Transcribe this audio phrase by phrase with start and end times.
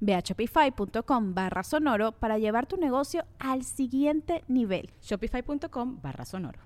[0.00, 4.90] Ve a shopify.com barra sonoro para llevar tu negocio al siguiente nivel.
[5.02, 6.60] Shopify.com barra sonoro.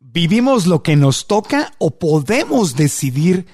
[0.00, 3.46] ¿Vivimos lo que nos toca o podemos decidir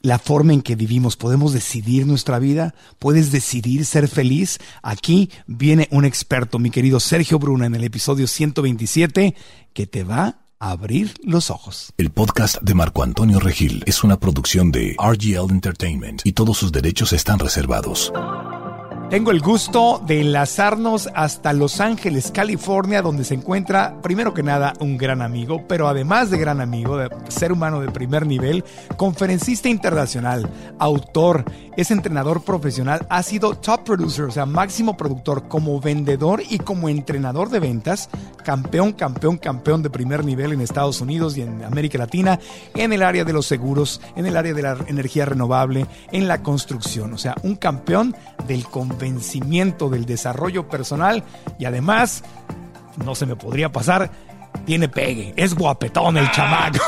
[0.00, 1.16] la forma en que vivimos?
[1.16, 2.74] ¿Podemos decidir nuestra vida?
[2.98, 4.58] ¿Puedes decidir ser feliz?
[4.82, 9.34] Aquí viene un experto, mi querido Sergio Bruna, en el episodio 127,
[9.74, 11.92] que te va a abrir los ojos.
[11.96, 16.72] El podcast de Marco Antonio Regil es una producción de RGL Entertainment y todos sus
[16.72, 18.12] derechos están reservados.
[19.10, 24.74] Tengo el gusto de enlazarnos hasta Los Ángeles, California, donde se encuentra, primero que nada,
[24.80, 28.64] un gran amigo, pero además de gran amigo, de ser humano de primer nivel,
[28.98, 31.46] conferencista internacional, autor,
[31.78, 36.90] es entrenador profesional, ha sido top producer, o sea, máximo productor como vendedor y como
[36.90, 38.10] entrenador de ventas,
[38.44, 42.38] campeón, campeón, campeón de primer nivel en Estados Unidos y en América Latina,
[42.74, 46.42] en el área de los seguros, en el área de la energía renovable, en la
[46.42, 48.14] construcción, o sea, un campeón
[48.46, 48.66] del
[48.98, 51.22] convencimiento del desarrollo personal
[51.58, 52.24] y además,
[53.04, 54.10] no se me podría pasar,
[54.66, 56.78] tiene pegue, es guapetón el chamaco.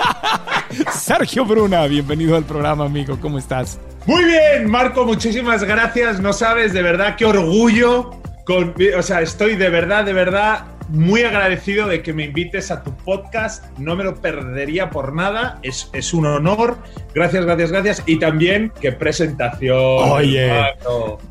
[0.92, 3.78] Sergio Bruna, bienvenido al programa, amigo, ¿cómo estás?
[4.04, 6.20] Muy bien, Marco, muchísimas gracias.
[6.20, 8.10] No sabes de verdad qué orgullo.
[8.44, 12.82] Con, o sea, estoy de verdad, de verdad muy agradecido de que me invites a
[12.82, 13.64] tu podcast.
[13.78, 15.58] No me lo perdería por nada.
[15.62, 16.78] Es, es un honor.
[17.14, 18.02] Gracias, gracias, gracias.
[18.06, 19.78] Y también, qué presentación.
[19.78, 20.52] Oye,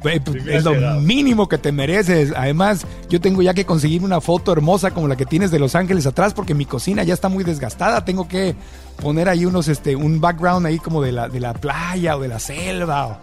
[0.01, 2.33] pues, es lo mínimo que te mereces.
[2.35, 5.75] Además, yo tengo ya que conseguir una foto hermosa como la que tienes de Los
[5.75, 8.05] Ángeles atrás porque mi cocina ya está muy desgastada.
[8.05, 8.55] Tengo que
[9.01, 12.27] poner ahí unos, este, un background ahí como de la, de la playa o de
[12.27, 13.17] la selva o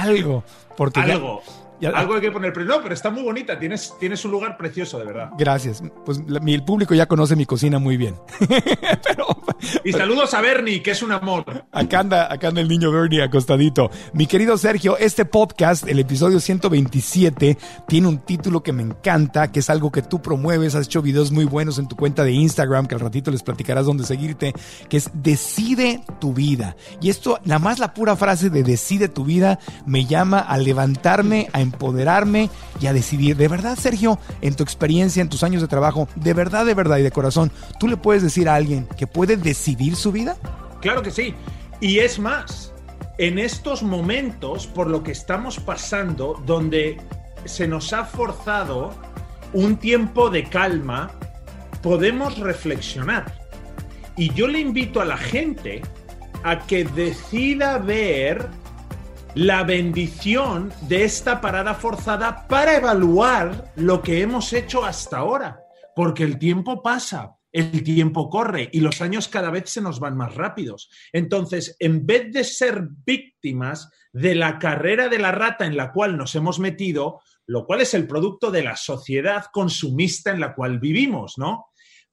[0.00, 0.44] algo.
[0.76, 1.42] Porque algo.
[1.86, 4.98] Algo hay que poner, pero no, pero está muy bonita, tienes, tienes un lugar precioso,
[4.98, 5.30] de verdad.
[5.38, 5.82] Gracias.
[6.04, 8.16] Pues el público ya conoce mi cocina muy bien.
[9.84, 11.44] y saludos a Bernie, que es un amor.
[11.72, 13.90] Acá anda, acá anda el niño Bernie acostadito.
[14.12, 19.60] Mi querido Sergio, este podcast, el episodio 127, tiene un título que me encanta, que
[19.60, 22.86] es algo que tú promueves, has hecho videos muy buenos en tu cuenta de Instagram,
[22.86, 24.52] que al ratito les platicarás dónde seguirte,
[24.88, 26.76] que es Decide tu vida.
[27.00, 31.48] Y esto, nada más la pura frase de Decide tu vida, me llama a levantarme,
[31.52, 32.50] a empoderarme
[32.80, 33.36] y a decidir.
[33.36, 36.98] De verdad, Sergio, en tu experiencia, en tus años de trabajo, de verdad, de verdad
[36.98, 37.50] y de corazón,
[37.80, 40.36] ¿tú le puedes decir a alguien que puede decidir su vida?
[40.80, 41.34] Claro que sí.
[41.80, 42.72] Y es más,
[43.18, 47.00] en estos momentos, por lo que estamos pasando, donde
[47.44, 48.94] se nos ha forzado
[49.52, 51.10] un tiempo de calma,
[51.82, 53.34] podemos reflexionar.
[54.16, 55.82] Y yo le invito a la gente
[56.44, 58.48] a que decida ver
[59.34, 65.60] la bendición de esta parada forzada para evaluar lo que hemos hecho hasta ahora,
[65.96, 70.16] porque el tiempo pasa, el tiempo corre y los años cada vez se nos van
[70.16, 70.90] más rápidos.
[71.12, 76.16] Entonces, en vez de ser víctimas de la carrera de la rata en la cual
[76.16, 80.78] nos hemos metido, lo cual es el producto de la sociedad consumista en la cual
[80.78, 81.66] vivimos, ¿no?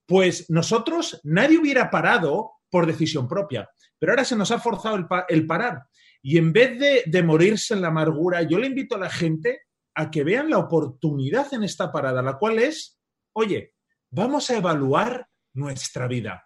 [0.06, 4.96] Pues nosotros nadie hubiera parado por decisión propia, pero ahora se nos ha forzado
[5.28, 5.84] el, parar.
[6.22, 9.62] Y en vez de, morirse en la amargura, yo le invito a la gente
[9.96, 13.00] a que vean la oportunidad en esta parada, la cual es,
[13.34, 13.76] oye,
[14.10, 16.46] vamos a evaluar nuestra vida.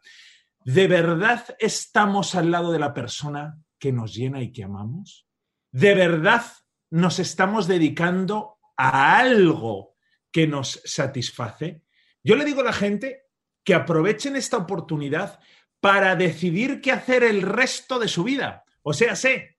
[0.64, 5.28] ¿De verdad estamos al lado de la persona que nos llena y que amamos?
[5.72, 6.44] ¿De verdad
[6.92, 9.96] nos estamos dedicando a algo
[10.32, 11.84] que nos satisface?
[12.24, 13.24] Yo le digo a la gente
[13.64, 15.40] que aprovechen esta oportunidad
[15.80, 18.64] para decidir qué hacer el resto de su vida.
[18.84, 19.53] O sea, sé,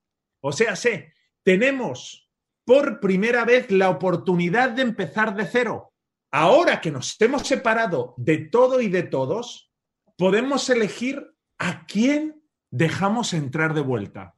[0.46, 2.31] o sea, sé, tenemos
[2.67, 5.94] por primera vez la oportunidad de empezar de cero.
[6.31, 9.73] Ahora que nos hemos separado de todo y de todos,
[10.19, 14.37] podemos elegir a quién dejamos entrar de vuelta.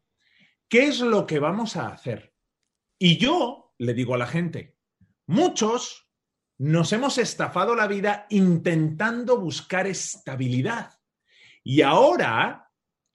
[0.68, 2.32] ¿Qué es lo que vamos a hacer?
[3.00, 4.76] Y yo le digo a la gente,
[5.26, 6.08] muchos
[6.56, 11.00] nos hemos estafado la vida intentando buscar estabilidad.
[11.64, 12.65] Y ahora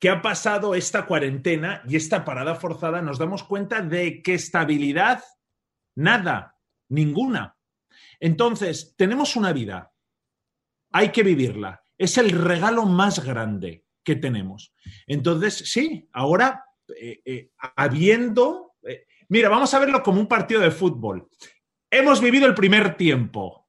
[0.02, 5.24] que ha pasado esta cuarentena y esta parada forzada, nos damos cuenta de que estabilidad,
[5.96, 6.58] nada,
[6.90, 7.56] ninguna.
[8.20, 9.94] Entonces, tenemos una vida,
[10.92, 11.84] hay que vivirla.
[12.00, 14.74] Es el regalo más grande que tenemos.
[15.06, 16.66] Entonces, sí, ahora,
[17.00, 18.74] eh, eh, habiendo...
[18.82, 21.30] Eh, mira, vamos a verlo como un partido de fútbol.
[21.92, 23.68] Hemos vivido el primer tiempo.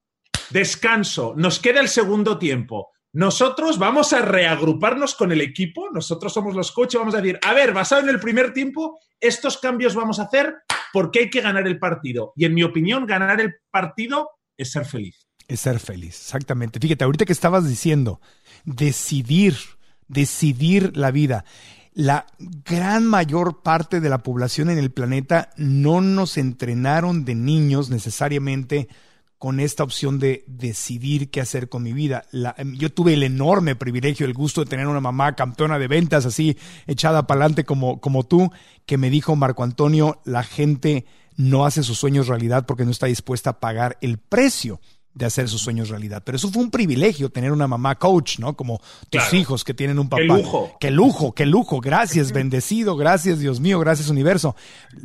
[0.48, 1.34] Descanso.
[1.36, 2.92] Nos queda el segundo tiempo.
[3.14, 7.52] Nosotros vamos a reagruparnos con el equipo, nosotros somos los coaches, vamos a decir, a
[7.52, 10.54] ver, basado en el primer tiempo, estos cambios vamos a hacer
[10.94, 12.32] porque hay que ganar el partido.
[12.36, 15.26] Y en mi opinión, ganar el partido es ser feliz.
[15.46, 16.80] Es ser feliz, exactamente.
[16.80, 18.22] Fíjate, ahorita que estabas diciendo,
[18.64, 19.56] decidir,
[20.08, 21.44] decidir la vida.
[21.92, 27.90] La gran mayor parte de la población en el planeta no nos entrenaron de niños
[27.90, 28.88] necesariamente
[29.42, 32.26] con esta opción de decidir qué hacer con mi vida.
[32.58, 36.24] Em, yo tuve el enorme privilegio, el gusto de tener una mamá campeona de ventas,
[36.26, 36.56] así
[36.86, 38.52] echada para adelante como, como tú,
[38.86, 43.06] que me dijo, Marco Antonio, la gente no hace sus sueños realidad porque no está
[43.06, 44.80] dispuesta a pagar el precio
[45.14, 46.22] de hacer sus sueños realidad.
[46.24, 48.56] Pero eso fue un privilegio tener una mamá coach, ¿no?
[48.56, 48.80] Como
[49.10, 50.22] tus hijos que tienen un papá.
[50.22, 50.70] Qué lujo.
[50.80, 51.80] Qué lujo, qué lujo.
[51.80, 54.56] Gracias, bendecido, gracias Dios mío, gracias universo.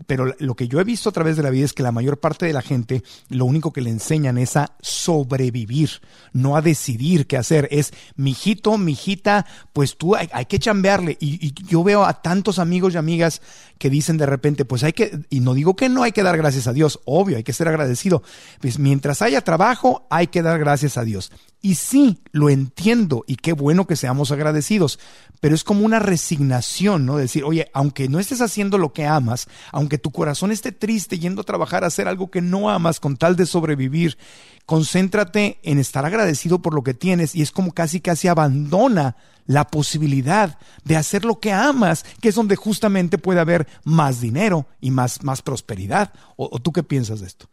[0.06, 2.19] Pero lo que yo he visto a través de la vida es que la mayor
[2.19, 5.89] parte de la gente lo único que le enseñan es a sobrevivir,
[6.33, 7.68] no a decidir qué hacer.
[7.71, 11.18] Es, mijito, mijita, pues tú hay, que chambearle.
[11.19, 13.42] Y, y yo veo a tantos amigos y amigas
[13.77, 16.38] que dicen de repente, pues hay que, y no digo que no hay que dar
[16.38, 18.24] gracias a Dios, obvio, hay que ser agradecido.
[18.59, 21.32] Pues mientras haya trabajo, hay que dar gracias a Dios.
[21.62, 25.00] Y sí, lo entiendo y qué bueno que seamos agradecidos,
[25.40, 27.18] pero es como una resignación, ¿no?
[27.18, 31.42] Decir, oye, aunque no estés haciendo lo que amas, aunque tu corazón esté triste yendo
[31.42, 34.18] a trabajar a hacer algo que no amas con tal de sobrevivir,
[34.66, 39.16] concéntrate en estar agradecido por lo que tienes y es como casi casi abandona
[39.48, 44.68] la posibilidad de hacer lo que amas, que es donde justamente puede haber más dinero
[44.80, 46.14] y más, más prosperidad.
[46.36, 47.48] ¿O, tú qué piensas de esto?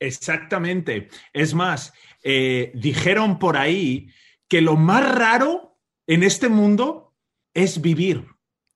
[0.00, 1.08] Exactamente.
[1.32, 1.92] Es más,
[2.24, 4.08] eh, dijeron por ahí
[4.48, 7.14] que lo más raro en este mundo
[7.54, 8.26] es vivir,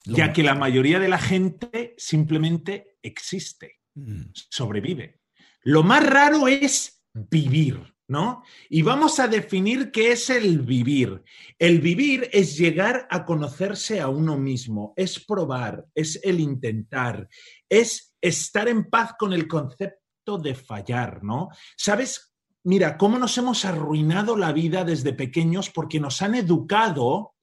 [0.05, 4.25] ya que la mayoría de la gente simplemente existe, mm.
[4.35, 5.21] sobrevive.
[5.63, 8.45] Lo más raro es vivir, ¿no?
[8.69, 11.23] Y vamos a definir qué es el vivir.
[11.59, 17.29] El vivir es llegar a conocerse a uno mismo, es probar, es el intentar,
[17.69, 21.51] es estar en paz con el concepto de fallar, ¿no?
[21.77, 22.35] ¿Sabes?
[22.63, 27.35] Mira, cómo nos hemos arruinado la vida desde pequeños porque nos han educado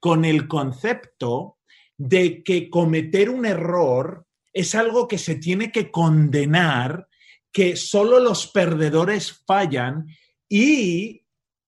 [0.00, 1.58] con el concepto
[1.96, 7.08] de que cometer un error es algo que se tiene que condenar
[7.52, 10.06] que solo los perdedores fallan
[10.48, 11.24] y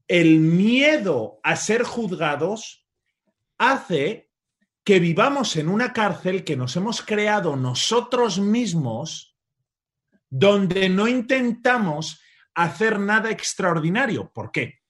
[0.08, 2.84] el miedo a ser juzgados
[3.56, 4.30] hace
[4.82, 9.35] que vivamos en una cárcel que nos hemos creado nosotros mismos,
[10.30, 12.20] donde no intentamos
[12.54, 14.30] hacer nada extraordinario.
[14.32, 14.80] ¿Por qué?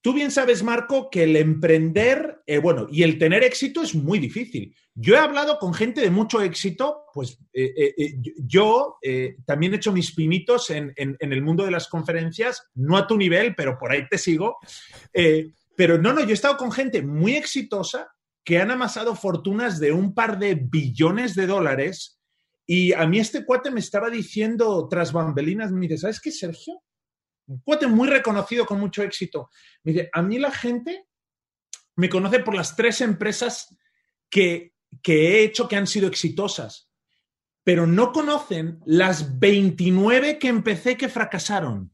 [0.00, 4.20] Tú bien sabes, Marco, que el emprender, eh, bueno, y el tener éxito es muy
[4.20, 4.74] difícil.
[4.94, 8.98] Yo he hablado con gente de mucho éxito, pues eh, eh, yo
[9.44, 13.54] también he hecho mis pinitos en, el mundo de las conferencias, no a tu nivel,
[13.56, 14.58] pero por ahí te sigo.
[15.76, 18.08] pero no, no, yo he estado con gente muy exitosa
[18.44, 22.17] que han amasado fortunas de un par de billones de dólares
[22.70, 26.82] y a mí este cuate me estaba diciendo tras bambelinas, me dice, ¿sabes qué, Sergio?
[27.46, 29.48] un cuate muy reconocido con mucho éxito.
[29.82, 31.06] Mire, a mí la gente
[31.96, 33.74] me conoce por las tres empresas
[34.28, 36.90] que, he hecho que han sido exitosas,
[37.64, 41.90] pero no conocen las 29 que empecé que fracasaron.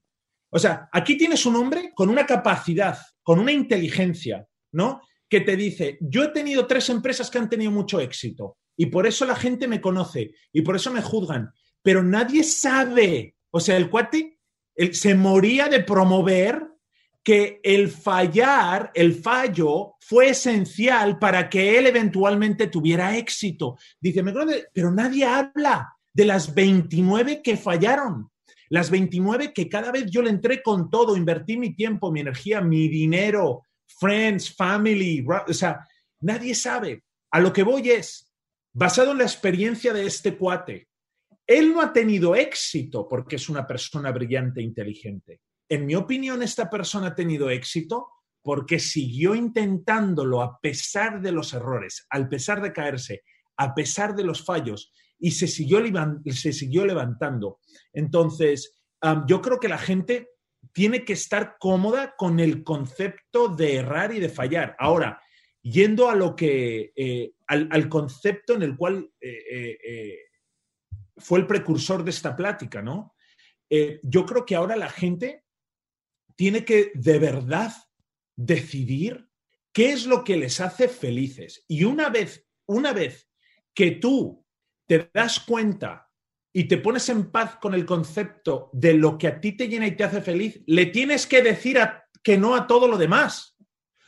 [0.51, 5.03] O sea, aquí tienes un hombre con una capacidad, con una inteligencia, ¿no?
[5.29, 9.07] Que te dice, yo he tenido tres empresas que han tenido mucho éxito y por
[9.07, 11.53] eso la gente me conoce y por eso me juzgan,
[11.83, 13.37] pero nadie sabe.
[13.51, 14.39] O sea, el cuate
[14.93, 16.67] se moría de promover
[17.23, 23.79] que el fallar, el fallo, fue esencial para que él eventualmente tuviera éxito.
[23.99, 24.23] Dice,
[24.73, 28.31] pero nadie habla de las 29 que fallaron.
[28.69, 32.61] Las 29 que cada vez yo le entré con todo, invertí mi tiempo, mi energía,
[32.61, 35.87] mi dinero, friends, family, o sea,
[36.21, 37.05] nadie sabe.
[37.31, 38.31] A lo que voy es,
[38.75, 40.89] basado en la experiencia de este cuate,
[41.47, 45.41] él no ha tenido éxito porque es una persona brillante e inteligente.
[45.69, 48.09] En mi opinión, esta persona ha tenido éxito
[48.43, 53.23] porque siguió intentándolo a pesar de los errores, al pesar de caerse,
[53.57, 55.81] a pesar de los fallos, y se siguió,
[56.85, 57.61] levantando.
[57.93, 58.75] Entonces,
[59.27, 60.29] yo creo que la gente
[60.73, 64.77] tiene que estar cómoda con el concepto de errar y de fallar.
[64.79, 65.21] Ahora,
[65.63, 70.19] yendo a lo que, eh, al, concepto en el cual eh, eh,
[71.17, 73.15] fue el precursor de esta plática, ¿no?
[74.05, 75.45] yo creo que ahora la gente
[76.37, 77.73] tiene que de verdad
[78.37, 79.29] decidir
[79.73, 81.65] qué es lo que les hace felices.
[81.67, 83.29] Y una vez, una vez
[83.75, 84.47] que tú
[84.87, 86.09] te das cuenta
[86.53, 89.89] y te pones en paz con el concepto de lo que a ti te llena
[89.89, 91.79] y te hace feliz, le tienes que decir
[92.23, 93.57] que no a todo lo demás.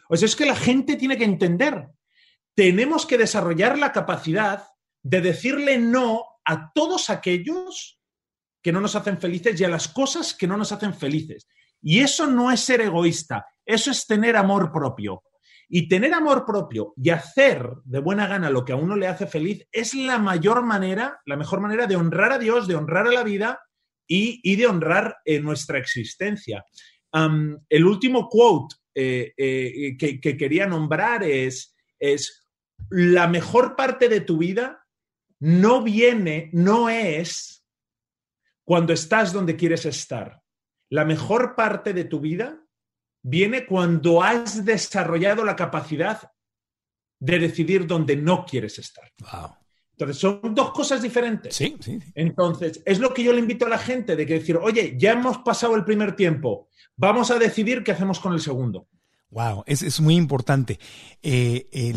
[0.09, 1.88] O sea, es que la gente tiene que entender.
[2.56, 4.64] Tenemos que desarrollar la capacidad
[5.04, 8.00] de decirle no a todos aquellos
[8.62, 11.46] que no nos hacen felices y a las cosas que no nos hacen felices.
[11.80, 15.22] Y eso no es ser egoísta, eso es tener amor propio.
[15.68, 19.26] Y tener amor propio y hacer de buena gana lo que a uno le hace
[19.26, 23.12] feliz es la mayor manera, la mejor manera de honrar a Dios, de honrar a
[23.12, 23.60] la vida
[24.08, 26.64] y, de honrar eh, nuestra existencia.
[27.68, 31.76] el último quote eh, eh, que, que, quería nombrar es,
[32.90, 34.87] la mejor parte de tu vida
[35.40, 37.64] no viene, no es
[38.64, 40.43] cuando estás donde quieres estar.
[40.90, 42.62] La mejor parte de tu vida
[43.23, 46.31] viene cuando has desarrollado la capacidad
[47.19, 49.11] de decidir dónde no quieres estar.
[49.93, 51.57] Entonces, son dos cosas diferentes.
[51.57, 54.57] Sí, sí, Entonces, es lo que yo le invito a la gente de que decir,
[54.57, 58.88] oye, ya hemos pasado el primer tiempo, vamos a decidir qué hacemos con el segundo.
[59.30, 60.78] Wow, es, muy importante.
[61.23, 61.95] Eh, eh,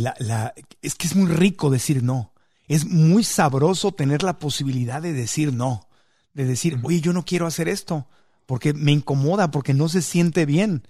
[0.81, 2.33] es que es muy rico decir no.
[2.67, 5.87] Es muy sabroso tener la posibilidad de decir no.
[6.33, 8.07] De decir, oye, yo no quiero hacer esto
[8.45, 10.83] porque me incomoda, porque no se siente bien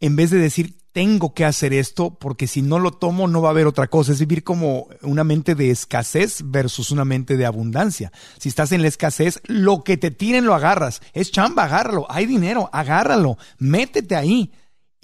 [0.00, 3.48] en vez de decir, tengo que hacer esto porque si no lo tomo no va
[3.48, 4.12] a haber otra cosa.
[4.12, 8.12] Es vivir como una mente de escasez versus una mente de abundancia.
[8.38, 11.00] Si estás en la escasez, lo que te tiren lo agarras.
[11.12, 12.06] Es chamba, agárralo.
[12.08, 13.36] Hay dinero, agárralo.
[13.58, 14.52] Métete ahí.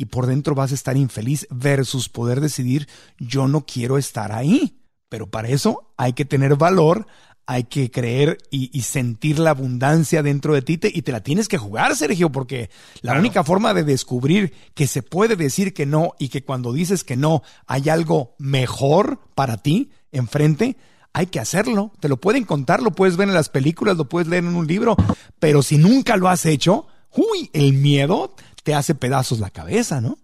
[0.02, 2.88] Y por dentro vas a estar infeliz versus poder decidir,
[3.20, 4.80] yo no quiero estar ahí.
[5.08, 7.06] Pero para eso hay que tener valor,
[7.46, 11.56] hay que creer y, sentir la abundancia dentro de ti y te la tienes que
[11.56, 12.68] jugar, Sergio, porque
[13.00, 17.04] la única forma de descubrir que se puede decir que no y que cuando dices
[17.04, 20.78] que no hay algo mejor para ti enfrente,
[21.12, 21.92] hay que hacerlo.
[22.00, 24.66] Te lo pueden contar, lo puedes ver en las películas, lo puedes leer en un
[24.66, 24.96] libro,
[25.38, 30.18] pero si nunca lo has hecho, uy, el miedo te hace pedazos la cabeza, ¿no?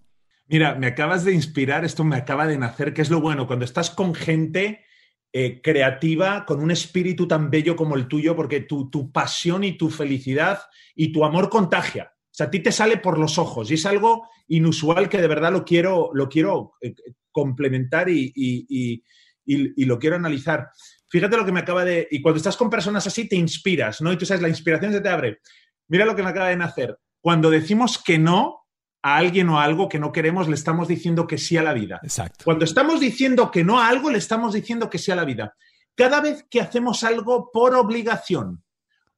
[0.47, 3.65] Mira, me acabas de inspirar, esto me acaba de nacer, que es lo bueno, cuando
[3.65, 4.85] estás con gente
[5.31, 9.77] eh, creativa, con un espíritu tan bello como el tuyo, porque tu, tu, pasión y
[9.77, 10.61] tu felicidad
[10.95, 12.15] y tu amor contagia.
[12.15, 15.29] O sea, a ti te sale por los ojos y es algo inusual que de
[15.29, 16.95] verdad lo quiero, lo quiero eh,
[17.31, 19.03] complementar y, y,
[19.45, 20.71] y, lo quiero analizar.
[21.11, 22.09] Fíjate lo que me acaba de...
[22.11, 24.13] Y cuando estás con personas así, te inspiras, ¿no?
[24.13, 25.41] Y tú sabes, la inspiración se te abre.
[25.89, 26.99] Mira lo que me acaba de nacer.
[27.29, 28.67] Cuando decimos que no,
[29.03, 31.75] a alguien o a algo que no queremos, le estamos diciendo que sí a la
[31.75, 32.01] vida.
[32.03, 32.43] Exacto.
[32.43, 35.55] Cuando estamos diciendo que no a algo, le estamos diciendo que sí a la vida.
[35.95, 38.65] Cada vez que hacemos algo por obligación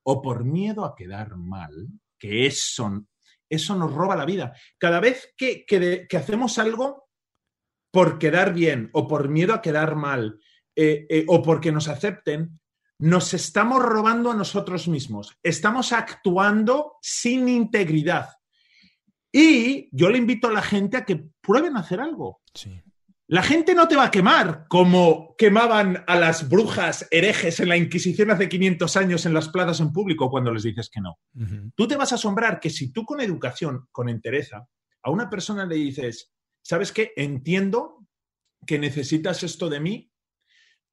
[0.02, 1.87] o por miedo a quedar mal,
[2.19, 3.07] que eso,
[3.49, 4.57] eso nos roba la vida.
[4.76, 7.09] Cada vez que, que, hacemos algo
[7.93, 10.40] por quedar bien o por miedo a quedar mal
[10.75, 12.59] eh, eh, o porque nos acepten,
[13.00, 15.37] nos estamos robando a nosotros mismos.
[15.42, 18.28] Estamos actuando sin integridad.
[19.33, 22.42] Y yo le invito a la gente a que prueben a hacer algo.
[23.26, 27.76] La gente no te va a quemar como quemaban a las brujas herejes en la
[27.76, 31.19] Inquisición hace 500 años en las plazas en público cuando les dices que no.
[31.75, 34.66] Tú te vas a asombrar que si tú con educación, con entereza,
[35.02, 37.12] a una persona le dices, ¿sabes qué?
[37.16, 38.04] Entiendo
[38.66, 40.11] que necesitas esto de mí.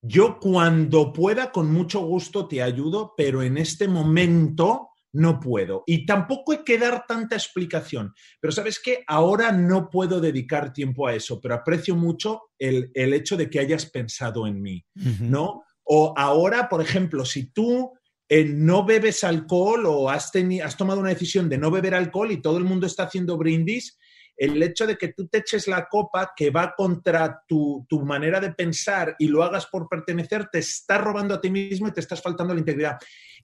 [0.07, 5.83] Yo cuando pueda, con mucho gusto te ayudo, pero en este momento no puedo.
[5.85, 8.13] Y tampoco hay que dar tanta explicación.
[8.39, 13.35] Pero sabes que ahora no puedo dedicar tiempo a eso, pero aprecio mucho el, hecho
[13.35, 14.85] de que hayas pensado en mí,
[15.19, 15.63] ¿no?
[15.83, 17.91] O ahora, por ejemplo, si tú
[18.29, 20.31] eh, no bebes alcohol o has,
[20.63, 23.97] has tomado una decisión de no beber alcohol y todo el mundo está haciendo brindis,
[24.37, 28.39] el hecho de que tú te eches la copa que va contra tu, tu, manera
[28.39, 31.99] de pensar y lo hagas por pertenecer, te está robando a ti mismo y te
[31.99, 32.97] estás faltando la integridad.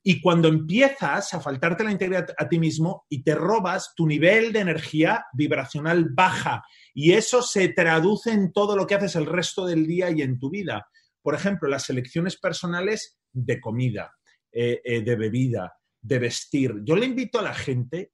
[0.03, 4.53] Y cuando empiezas a faltarte la integridad a ti mismo y te robas, tu nivel
[4.53, 9.65] de energía vibracional baja y eso se traduce en todo lo que haces el resto
[9.65, 10.88] del día y en tu vida.
[11.21, 14.13] Por ejemplo, las elecciones personales de comida,
[14.51, 16.75] eh, eh, de bebida, de vestir.
[16.83, 18.12] Yo le invito a la gente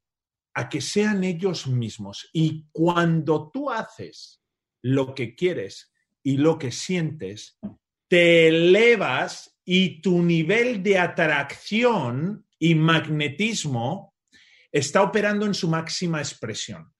[0.53, 4.41] a que sean ellos mismos y cuando tú haces
[4.81, 5.91] lo que quieres
[6.23, 7.57] y lo que sientes,
[8.07, 14.15] te elevas y tu nivel de atracción y magnetismo
[14.71, 16.91] está operando en su máxima expresión.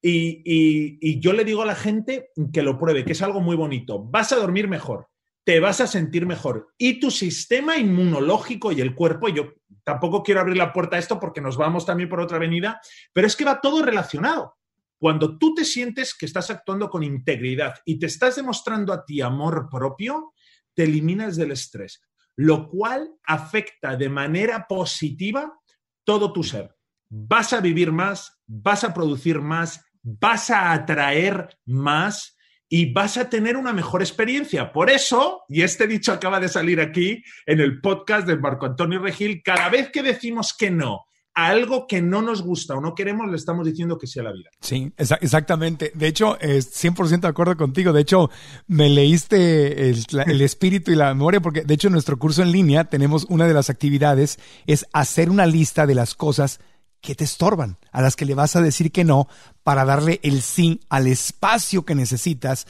[0.00, 4.04] y, yo le digo a la gente que lo pruebe, que es algo muy bonito.
[4.04, 5.08] Vas a dormir mejor,
[5.48, 10.42] te vas a sentir mejor y tu sistema inmunológico y el cuerpo, yo tampoco quiero
[10.42, 12.82] abrir la puerta a esto porque nos vamos también por otra avenida,
[13.14, 14.58] pero es que va todo relacionado.
[14.98, 19.22] Cuando tú te sientes que estás actuando con integridad y te estás demostrando a ti
[19.22, 20.34] amor propio,
[20.74, 22.02] te eliminas del estrés,
[22.36, 25.58] lo cual afecta de manera positiva
[26.04, 26.76] todo tu ser.
[27.08, 32.37] Vas a vivir más, vas a producir más, vas a atraer más
[32.68, 34.72] y vas a tener una mejor experiencia.
[34.72, 39.00] Por eso, y este dicho acaba de salir aquí en el podcast de Marco Antonio
[39.00, 42.96] Regil, cada vez que decimos que no a algo que no nos gusta o no
[42.96, 44.50] queremos, le estamos diciendo que sea la vida.
[44.60, 45.92] Sí, exactamente.
[45.94, 47.92] De hecho, es 100% de acuerdo contigo.
[47.92, 48.28] De hecho,
[48.66, 52.50] me leíste el, el, espíritu y la memoria, porque de hecho en nuestro curso en
[52.50, 56.58] línea tenemos una de las actividades, es hacer una lista de las cosas
[57.00, 59.28] que te estorban, a las que le vas a decir que no
[59.62, 62.66] para darle el sí al espacio que necesitas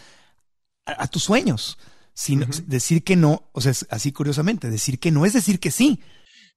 [0.85, 1.79] a, tus sueños.
[2.15, 6.01] Sin, Decir que no, o sea, así curiosamente, decir que no es decir que sí.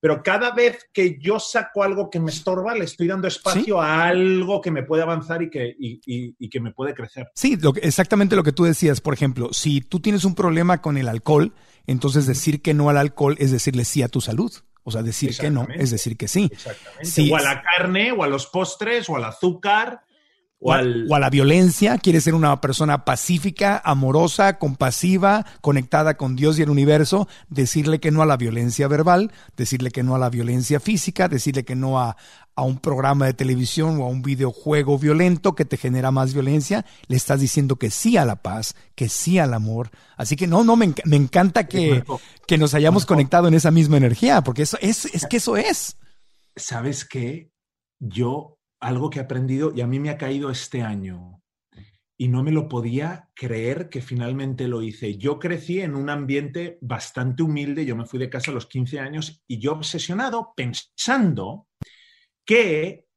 [0.02, 4.08] Pero cada vez que yo saco algo que me estorba, le estoy dando espacio a
[4.08, 7.30] algo que me puede avanzar y que, y, que me puede crecer.
[7.36, 9.00] Sí, lo exactamente lo que tú decías.
[9.00, 11.54] Por ejemplo, si tú tienes un problema con el alcohol,
[11.86, 14.52] entonces decir que no al alcohol es decirle sí a tu salud.
[14.84, 16.50] O sea, decir que no es decir que sí.
[16.52, 17.32] Exactamente.
[17.32, 20.04] O a la carne, o a los postres, o al azúcar.
[20.64, 26.62] O, a la violencia, quiere ser una persona pacífica, amorosa, compasiva, conectada con Dios y
[26.62, 30.80] el universo, decirle que no a la violencia verbal, decirle que no a la violencia
[30.80, 32.16] física, decirle que no a,
[32.56, 36.86] a un programa de televisión o a un videojuego violento que te genera más violencia,
[37.08, 39.90] le estás diciendo que sí a la paz, que sí al amor.
[40.18, 42.04] Así que no, no, me, me encanta que,
[42.48, 45.98] que, nos hayamos conectado en esa misma energía, porque eso es, es que eso es.
[46.56, 47.52] ¿Sabes qué?
[48.00, 51.42] Yo, algo que he aprendido y a mí me ha caído este año
[52.22, 55.18] y no me lo podía creer que finalmente lo hice.
[55.18, 59.00] Yo crecí en un ambiente bastante humilde, yo me fui de casa a los 15
[59.00, 61.68] años y yo obsesionado pensando
[62.52, 63.08] que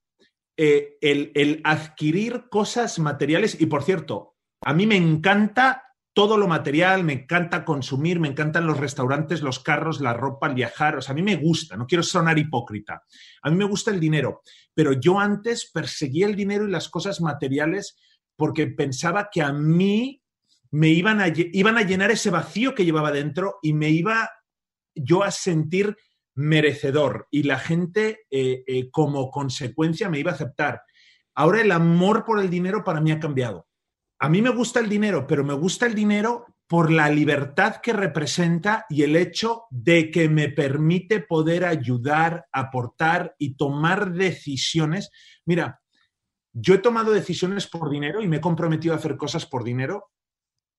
[0.57, 7.03] eh, el, adquirir cosas materiales, y por cierto, a mí me encanta todo lo material,
[7.03, 11.15] me encanta consumir, me encantan los restaurantes, los carros, la ropa, el viajar, o sea,
[11.15, 13.03] a mí me gusta, no quiero sonar hipócrita,
[13.43, 14.43] a mí me gusta el dinero,
[14.73, 17.97] pero yo antes perseguía el dinero y las cosas materiales
[18.37, 20.23] porque pensaba que a mí
[20.71, 24.31] me iban a, iban a llenar ese vacío que llevaba dentro y me iba
[24.95, 25.97] yo a sentir
[26.35, 30.83] merecedor y la gente eh, eh, como consecuencia me iba a aceptar.
[31.35, 33.67] Ahora el amor por el dinero para mí ha cambiado.
[34.19, 37.93] A mí me gusta el dinero, pero me gusta el dinero por la libertad que
[37.93, 45.11] representa y el hecho de que me permite poder ayudar, aportar y tomar decisiones.
[45.45, 45.83] Mira,
[46.53, 50.11] yo he tomado decisiones por dinero y me he comprometido a hacer cosas por dinero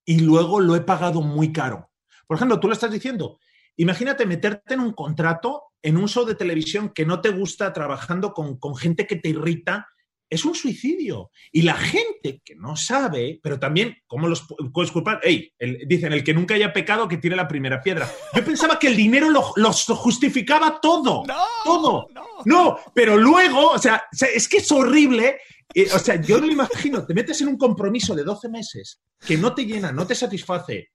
[0.05, 1.91] y luego lo he pagado muy caro.
[2.27, 3.39] Por ejemplo, tú lo estás diciendo,
[3.77, 8.33] Imagínate meterte en un contrato, en un show de televisión que no te gusta, trabajando
[8.33, 9.87] con, gente que te irrita.
[10.27, 11.29] Es un suicidio.
[11.51, 15.19] Y la gente que no sabe, pero también, ¿cómo los puedes culpar?
[15.23, 15.53] Ey,
[15.85, 18.09] dicen, el que nunca haya pecado, que tire la primera piedra.
[18.33, 21.23] Yo pensaba que el dinero lo, justificaba todo.
[21.27, 22.07] No, todo.
[22.13, 22.25] No.
[22.45, 25.39] no, pero luego, o sea, es que es horrible.
[25.73, 29.01] Eh, o sea, yo no me imagino, te metes en un compromiso de 12 meses
[29.19, 30.91] que no te llena, no te satisface.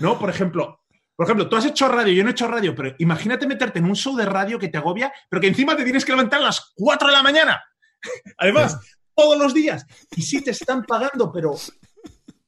[0.00, 0.18] ¿no?
[0.18, 0.81] Por ejemplo,
[1.22, 3.84] por ejemplo, tú has hecho radio, yo no he hecho radio, pero imagínate meterte en
[3.84, 6.46] un show de radio que te agobia, pero que encima te tienes que levantar a
[6.46, 7.62] las 4 de la mañana.
[8.38, 8.76] Además,
[9.14, 9.86] todos los días.
[10.16, 11.54] Y sí te están pagando, pero.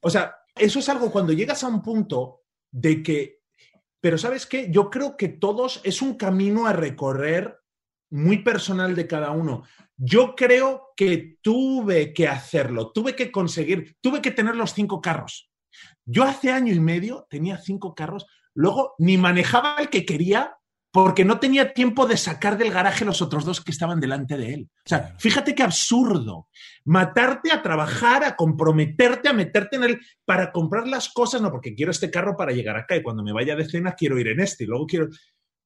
[0.01, 2.41] O sea, eso es algo cuando llegas a un punto
[2.73, 3.43] de que.
[4.01, 4.69] Pero ¿sabes qué?
[4.73, 7.57] Yo creo que todos es un camino a recorrer
[8.11, 9.63] muy personal de cada uno.
[9.97, 15.49] Yo creo que tuve que hacerlo, tuve que conseguir, tuve que tener los cinco carros.
[16.05, 20.57] Yo hace año y medio tenía cinco carros Luego ni manejaba el que quería
[20.93, 24.55] porque no tenía tiempo de sacar del garaje los otros dos que estaban delante de
[24.55, 24.71] él.
[24.73, 26.49] O sea, fíjate qué absurdo.
[26.85, 31.75] Matarte a trabajar, a comprometerte, a meterte en él para comprar las cosas, no, porque
[31.75, 34.39] quiero este carro para llegar acá y cuando me vaya de cena quiero ir en
[34.39, 35.09] este y luego quiero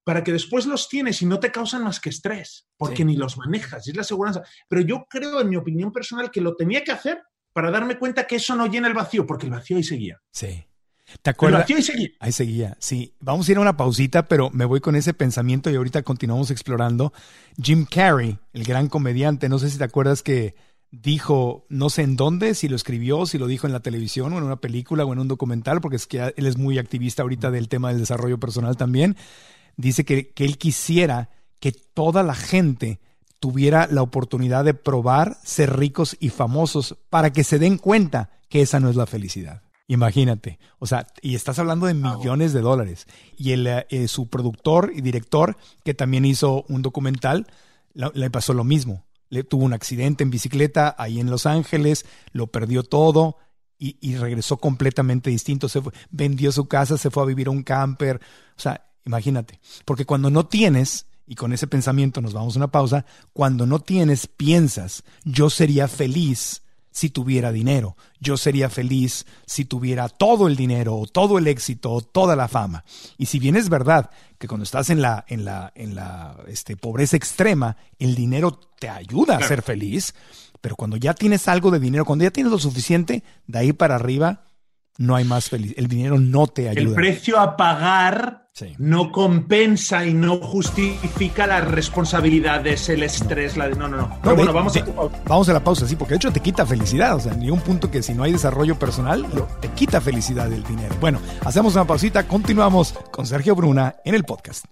[0.03, 3.37] para que después los tienes y no te causan más que estrés, porque ni los
[3.37, 4.43] manejas, es la seguridad.
[4.67, 7.21] Pero yo creo, en mi opinión personal, que lo tenía que hacer
[7.53, 10.19] para darme cuenta que eso no llena el vacío, porque el vacío ahí seguía.
[10.31, 10.65] Sí.
[11.21, 11.65] ¿Te acuerdas?
[11.69, 12.09] ahí seguía.
[12.19, 13.13] Ahí seguía, sí.
[13.19, 16.51] Vamos a ir a una pausita, pero me voy con ese pensamiento y ahorita continuamos
[16.51, 17.13] explorando.
[17.61, 20.55] Jim Carrey, el gran comediante, no sé si te acuerdas que
[20.91, 24.37] dijo, no sé en dónde, si lo escribió, si lo dijo en la televisión o
[24.37, 27.51] en una película o en un documental, porque es que él es muy activista ahorita
[27.51, 29.15] del tema del desarrollo personal también.
[29.77, 32.99] Dice que, que él quisiera que toda la gente
[33.39, 38.61] tuviera la oportunidad de probar ser ricos y famosos para que se den cuenta que
[38.61, 39.61] esa no es la felicidad.
[39.91, 43.07] Imagínate, o sea, y estás hablando de millones de dólares.
[43.37, 47.47] Y el, eh, su productor y director, que también hizo un documental,
[47.95, 49.07] le pasó lo mismo.
[49.29, 53.37] Le, tuvo un accidente en bicicleta ahí en Los Ángeles, lo perdió todo
[53.79, 55.67] y, y regresó completamente distinto.
[55.67, 58.21] Se fue, vendió su casa, se fue a vivir a un camper.
[58.55, 62.71] O sea, imagínate, porque cuando no tienes, y con ese pensamiento nos vamos a una
[62.71, 67.95] pausa, cuando no tienes, piensas, yo sería feliz si tuviera dinero.
[68.19, 72.47] Yo sería feliz si tuviera todo el dinero, o todo el éxito, o toda la
[72.47, 72.83] fama.
[73.17, 76.77] Y si bien es verdad que cuando estás en la, en la, en la este,
[76.77, 80.13] pobreza extrema, el dinero te ayuda a ser feliz,
[80.61, 83.95] pero cuando ya tienes algo de dinero, cuando ya tienes lo suficiente, de ahí para
[83.95, 84.43] arriba,
[84.99, 85.73] no hay más feliz.
[85.77, 86.81] El dinero no te ayuda.
[86.81, 93.63] El precio a pagar no compensa y no justifica las responsabilidades, el estrés, no.
[93.63, 94.19] la no, no, no.
[94.21, 94.83] Pero bueno, vamos, a...
[95.25, 97.15] vamos a la pausa, sí, porque de hecho te quita felicidad.
[97.15, 99.25] O sea, ni un punto que si no hay desarrollo personal,
[99.61, 100.93] te quita felicidad el dinero.
[100.99, 104.65] Bueno, hacemos una pausita, continuamos con Sergio Bruna en el podcast.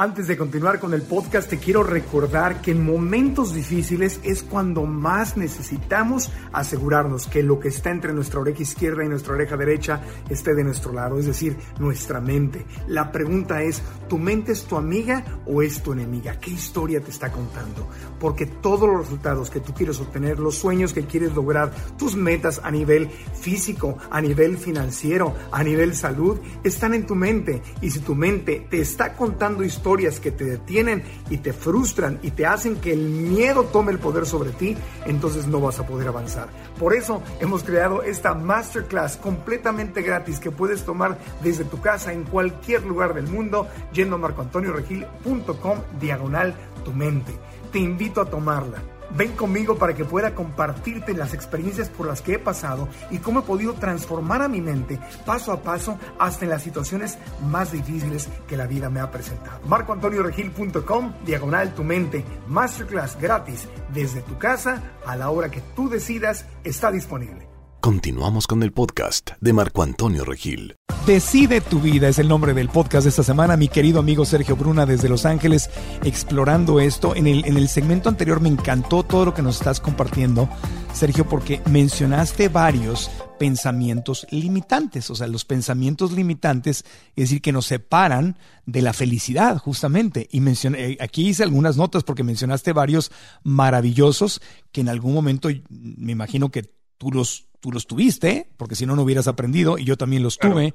[0.00, 4.86] Antes de continuar con el podcast, te quiero recordar que en momentos difíciles es cuando
[4.86, 10.00] más necesitamos asegurarnos que lo que está entre nuestra oreja izquierda y nuestra oreja derecha
[10.30, 12.64] esté de nuestro lado, es decir, nuestra mente.
[12.88, 16.40] La pregunta es, ¿tu mente es tu amiga o es tu enemiga?
[16.40, 17.86] ¿Qué historia te está contando?
[18.18, 22.62] Porque todos los resultados que tú quieres obtener, los sueños que quieres lograr, tus metas
[22.64, 27.60] a nivel físico, a nivel financiero, a nivel salud, están en tu mente.
[27.82, 29.89] Y si tu mente te está contando historias,
[30.20, 34.24] que te detienen y te frustran y te hacen que el miedo tome el poder
[34.24, 36.48] sobre ti, entonces no vas a poder avanzar.
[36.78, 42.22] Por eso hemos creado esta masterclass completamente gratis que puedes tomar desde tu casa en
[42.22, 47.32] cualquier lugar del mundo yendo a marcoantonioregil.com diagonal tu mente.
[47.72, 52.34] Te invito a tomarla Ven conmigo para que pueda compartirte las experiencias por las que
[52.34, 56.50] he pasado y cómo he podido transformar a mi mente paso a paso hasta en
[56.50, 57.18] las situaciones
[57.48, 59.60] más difíciles que la vida me ha presentado.
[59.66, 66.46] MarcoAntonioRegil.com, diagonal tu mente, masterclass gratis desde tu casa a la hora que tú decidas
[66.64, 67.49] está disponible.
[67.80, 70.76] Continuamos con el podcast de Marco Antonio Regil.
[71.06, 73.56] Decide tu vida es el nombre del podcast de esta semana.
[73.56, 75.70] Mi querido amigo Sergio Bruna desde Los Ángeles
[76.04, 77.16] explorando esto.
[77.16, 80.46] En el, en el segmento anterior me encantó todo lo que nos estás compartiendo,
[80.92, 85.08] Sergio, porque mencionaste varios pensamientos limitantes.
[85.08, 86.84] O sea, los pensamientos limitantes,
[87.16, 90.28] es decir, que nos separan de la felicidad, justamente.
[90.30, 93.10] Y mencioné, eh, aquí hice algunas notas porque mencionaste varios
[93.42, 98.86] maravillosos que en algún momento me imagino que tú los tú los tuviste, porque si
[98.86, 100.74] no, no hubieras aprendido, y yo también los tuve.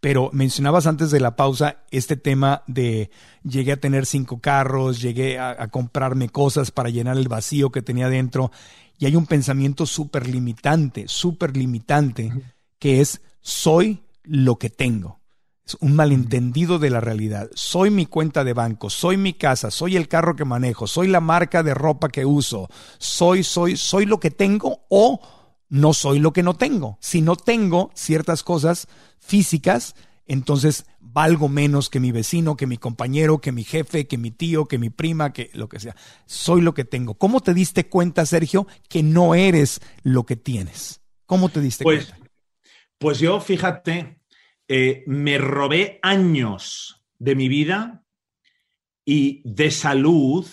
[0.00, 3.10] Pero mencionabas antes de la pausa este tema de
[3.42, 8.08] llegué a tener cinco carros, llegué a, comprarme cosas para llenar el vacío que tenía
[8.08, 8.52] dentro.
[8.98, 12.30] Y hay un pensamiento súper limitante, súper limitante,
[12.78, 15.20] que es soy lo que tengo.
[15.66, 17.48] Es un malentendido de la realidad.
[17.54, 21.20] Soy mi cuenta de banco, soy mi casa, soy el carro que manejo, soy la
[21.20, 22.68] marca de ropa que uso,
[22.98, 25.20] soy, soy, soy lo que tengo o
[25.68, 26.98] no soy lo que no tengo.
[27.00, 29.94] Si no tengo ciertas cosas físicas,
[30.26, 34.66] entonces valgo menos que mi vecino, que mi compañero, que mi jefe, que mi tío,
[34.66, 35.96] que mi prima, que lo que sea.
[36.26, 37.14] Soy lo que tengo.
[37.14, 41.00] ¿Cómo te diste cuenta, Sergio, que no eres lo que tienes?
[41.26, 42.30] ¿Cómo te diste pues, cuenta?
[42.98, 44.20] Pues yo, fíjate,
[44.68, 48.04] eh, me robé años de mi vida
[49.04, 50.46] y de salud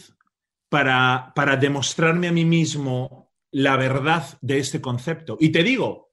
[0.70, 3.23] para, para demostrarme a mí mismo
[3.54, 5.38] la verdad de este concepto.
[5.40, 6.12] Y te digo,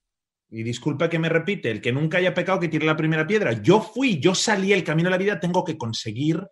[0.50, 3.52] y disculpa que me repite, el que nunca haya pecado que tire la primera piedra.
[3.62, 6.46] Yo fui, yo salí el camino de la vida, tengo que conseguir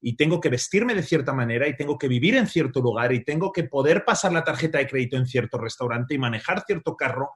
[0.00, 3.22] y tengo que vestirme de cierta manera y tengo que vivir en cierto lugar y
[3.22, 7.32] tengo que poder pasar la tarjeta de crédito en cierto restaurante y manejar cierto carro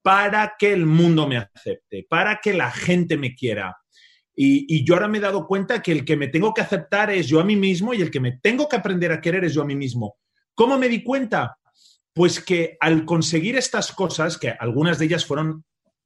[0.00, 3.76] para que el mundo me acepte, para que la gente me quiera.
[4.36, 7.10] Y, y, yo ahora me he dado cuenta que el que me tengo que aceptar
[7.10, 9.54] es yo a mí mismo y el que me tengo que aprender a querer es
[9.54, 10.16] yo a mí mismo.
[10.54, 11.56] ¿Cómo me di cuenta?
[12.14, 15.64] Pues que al conseguir estas cosas, que algunas de ellas fueron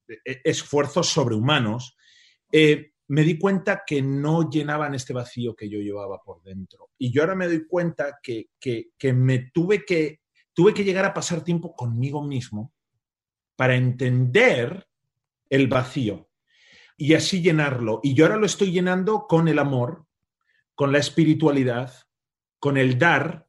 [0.09, 1.97] eh, esfuerzos sobrehumanos,
[2.51, 6.91] eh, me di cuenta que no llenaban este vacío que yo llevaba por dentro.
[6.99, 8.51] Y yo ahora me doy cuenta que,
[9.15, 10.21] me tuve que,
[10.53, 12.73] tuve que llegar a pasar tiempo conmigo mismo
[13.57, 14.87] para entender
[15.49, 16.29] el vacío
[16.99, 18.01] y así llenarlo.
[18.03, 20.07] Y yo ahora lo estoy llenando con el amor,
[20.75, 21.93] con la espiritualidad,
[22.59, 23.48] con el dar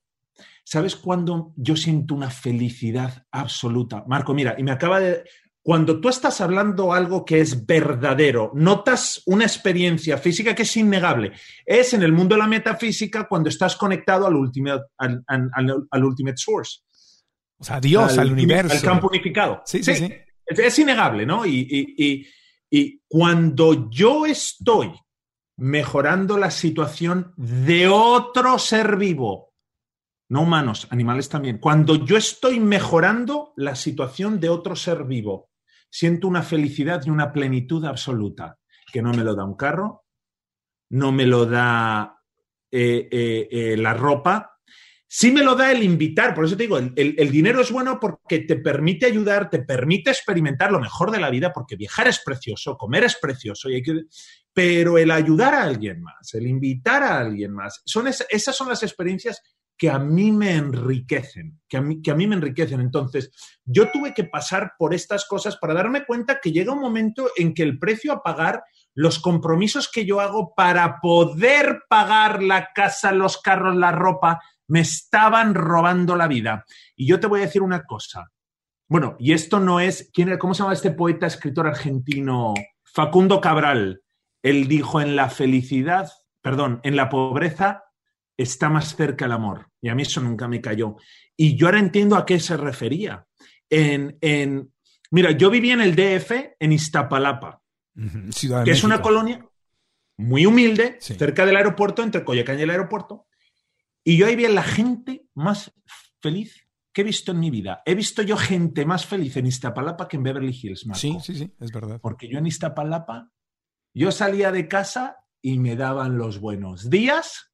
[0.71, 4.03] ¿Sabes cuándo yo siento una felicidad absoluta?
[4.05, 5.23] Marco, mira, y me acaba de...
[5.63, 11.31] cuando tú estás hablando algo que es verdadero, notas una experiencia física que es innegable.
[11.65, 16.37] Es en el mundo de la metafísica cuando estás conectado al ultimate, al, al, ultimate
[16.37, 16.81] source.
[17.57, 18.75] O sea, Dios, al, universo.
[18.75, 19.63] Al campo unificado.
[19.65, 20.13] Sí, sí, sí.
[20.45, 21.47] Es, innegable, ¿no?
[21.47, 22.27] Y, y,
[22.69, 24.91] y cuando yo estoy
[25.57, 29.48] mejorando la situación de otro ser vivo,
[30.29, 35.49] no humanos, animales también, cuando yo estoy mejorando la situación de otro ser vivo,
[35.89, 38.59] siento una felicidad y una plenitud absoluta,
[38.91, 40.05] que no me lo da un carro,
[40.89, 42.21] no me lo da
[42.71, 44.59] eh, eh, eh, la ropa,
[45.07, 48.39] sí me lo da el invitar, por eso te digo, el, dinero es bueno porque
[48.41, 52.77] te permite ayudar, te permite experimentar lo mejor de la vida, porque viajar es precioso,
[52.77, 53.67] comer es precioso,
[54.53, 58.83] pero el ayudar a alguien más, el invitar a alguien más, son esas son las
[58.83, 59.41] experiencias
[59.79, 62.81] que a mí me enriquecen, que a mí, que a mí me enriquecen.
[62.81, 63.31] Entonces,
[63.63, 67.53] yo tuve que pasar por estas cosas para darme cuenta que llega un momento en
[67.53, 68.61] que el precio a pagar,
[68.93, 74.81] los compromisos que yo hago para poder pagar la casa, los carros, la ropa, me
[74.81, 76.65] estaban robando la vida.
[76.97, 78.29] Y yo te voy a decir una cosa.
[78.89, 82.53] Bueno, y esto no es, ¿quién, ¿cómo se llama este poeta, escritor argentino?
[82.83, 84.01] Facundo Cabral.
[84.43, 86.11] Él dijo en la felicidad,
[86.41, 87.85] perdón, en la pobreza
[88.39, 89.69] está más cerca el amor.
[89.81, 90.95] Y a mí eso nunca me cayó.
[91.35, 93.25] Y yo ahora entiendo a qué se refería.
[93.69, 94.71] En, en
[95.11, 97.61] mira, yo viví en el DF, en Iztapalapa,
[98.63, 99.45] que es una colonia
[100.17, 103.27] muy humilde, cerca del aeropuerto, entre Coyacán y el aeropuerto.
[104.03, 105.73] Y yo ahí vi a la gente más
[106.21, 107.81] feliz que he visto en mi vida.
[107.85, 110.85] He visto yo gente más feliz en Iztapalapa que en Beverly Hills.
[110.93, 111.99] Sí, sí, sí, es verdad.
[112.01, 113.31] Porque yo en Iztapalapa,
[113.93, 117.48] yo salía de casa y me daban los buenos días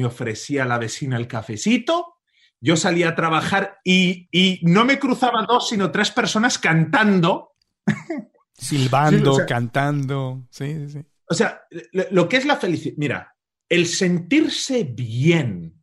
[0.00, 2.16] me ofrecía la vecina el cafecito,
[2.60, 4.28] yo salía a trabajar y,
[4.62, 7.52] no me cruzaban dos, sino tres personas cantando.
[8.52, 10.46] Silbando, cantando.
[10.50, 11.04] Sí, sí.
[11.26, 11.62] O sea,
[12.10, 12.94] lo que es la felicidad.
[12.98, 13.36] Mira,
[13.68, 15.82] el sentirse bien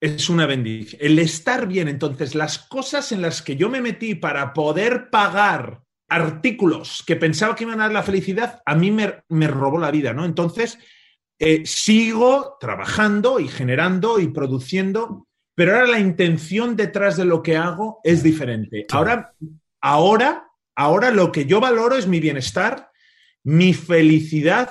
[0.00, 1.00] es una bendición.
[1.02, 1.88] El estar bien.
[1.88, 7.54] Entonces, las cosas en las que yo me metí para poder pagar artículos que pensaba
[7.54, 10.24] que iban a dar la felicidad, a mí me, me robó la vida, ¿no?
[10.24, 10.78] Entonces,
[11.38, 17.56] eh, sigo trabajando y generando y produciendo, pero ahora la intención detrás de lo que
[17.56, 18.86] hago es diferente.
[18.90, 19.34] Ahora,
[19.80, 22.90] ahora, ahora lo que yo valoro es mi bienestar,
[23.42, 24.70] mi felicidad,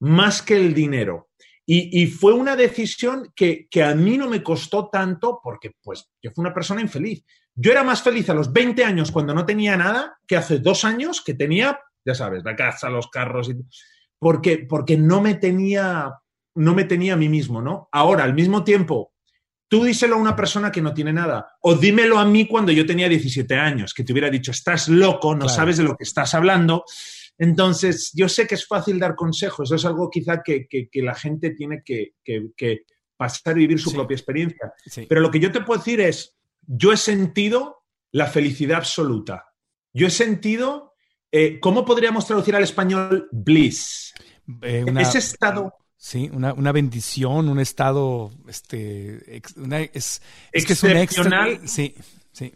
[0.00, 1.28] más que el dinero.
[1.68, 6.30] Y, fue una decisión que, que, a mí no me costó tanto porque pues yo
[6.30, 7.24] fui una persona infeliz.
[7.56, 10.84] Yo era más feliz a los 20 años cuando no tenía nada que hace dos
[10.84, 13.56] años que tenía, ya sabes, la casa, los carros y
[14.18, 16.12] porque, porque no, me tenía,
[16.54, 17.88] no me tenía a mí mismo, ¿no?
[17.92, 19.12] Ahora, al mismo tiempo,
[19.68, 22.86] tú díselo a una persona que no tiene nada, o dímelo a mí cuando yo
[22.86, 26.34] tenía 17 años, que te hubiera dicho, estás loco, no sabes de lo que estás
[26.34, 26.84] hablando.
[27.38, 31.50] Entonces, yo sé que es fácil dar consejos, eso es algo quizá que, la gente
[31.50, 32.12] tiene que,
[33.16, 34.72] pasar y vivir su propia experiencia.
[35.08, 39.46] Pero lo que yo te puedo decir es, yo he sentido la felicidad absoluta.
[39.92, 40.85] Yo he sentido
[41.38, 44.14] eh, ¿Cómo podríamos traducir al español bliss?
[44.62, 45.74] Eh, Ese estado.
[45.98, 50.22] Sí, una, bendición, un estado, este, es,
[50.52, 51.60] que es un excepcional.
[51.68, 51.94] Sí,
[52.32, 52.54] sí.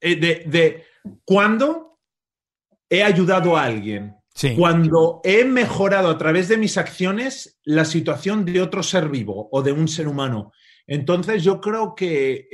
[0.00, 0.84] Eh, de, de
[1.24, 2.00] cuando
[2.90, 4.16] he ayudado a alguien,
[4.56, 9.62] cuando he mejorado a través de mis acciones la situación de otro ser vivo o
[9.62, 10.52] de un ser humano.
[10.88, 12.48] Entonces yo creo que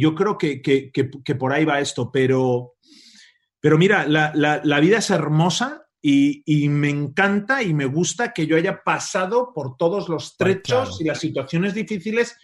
[0.00, 2.75] yo creo que, que, por ahí va esto, pero
[3.66, 8.80] pero mira, la, vida es hermosa y, me encanta y me gusta que yo haya
[8.84, 12.36] pasado por todos los trechos y las situaciones difíciles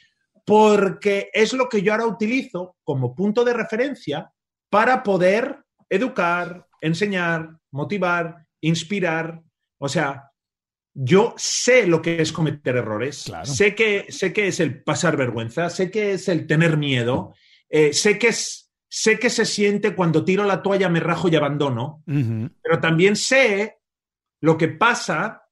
[0.45, 4.33] porque es lo que yo ahora utilizo como punto de referencia
[4.69, 5.59] para poder
[5.89, 9.41] educar, enseñar, motivar, inspirar.
[9.79, 10.29] O sea,
[10.93, 15.71] yo sé lo que es cometer errores, sé, que, sé que es el pasar vergüenza,
[15.71, 17.33] sé que es el tener miedo,
[17.71, 18.62] eh, sé que es
[18.94, 23.78] sé que se siente cuando tiro la toalla, me rajo y abandono, pero también sé
[24.42, 25.44] lo que pasa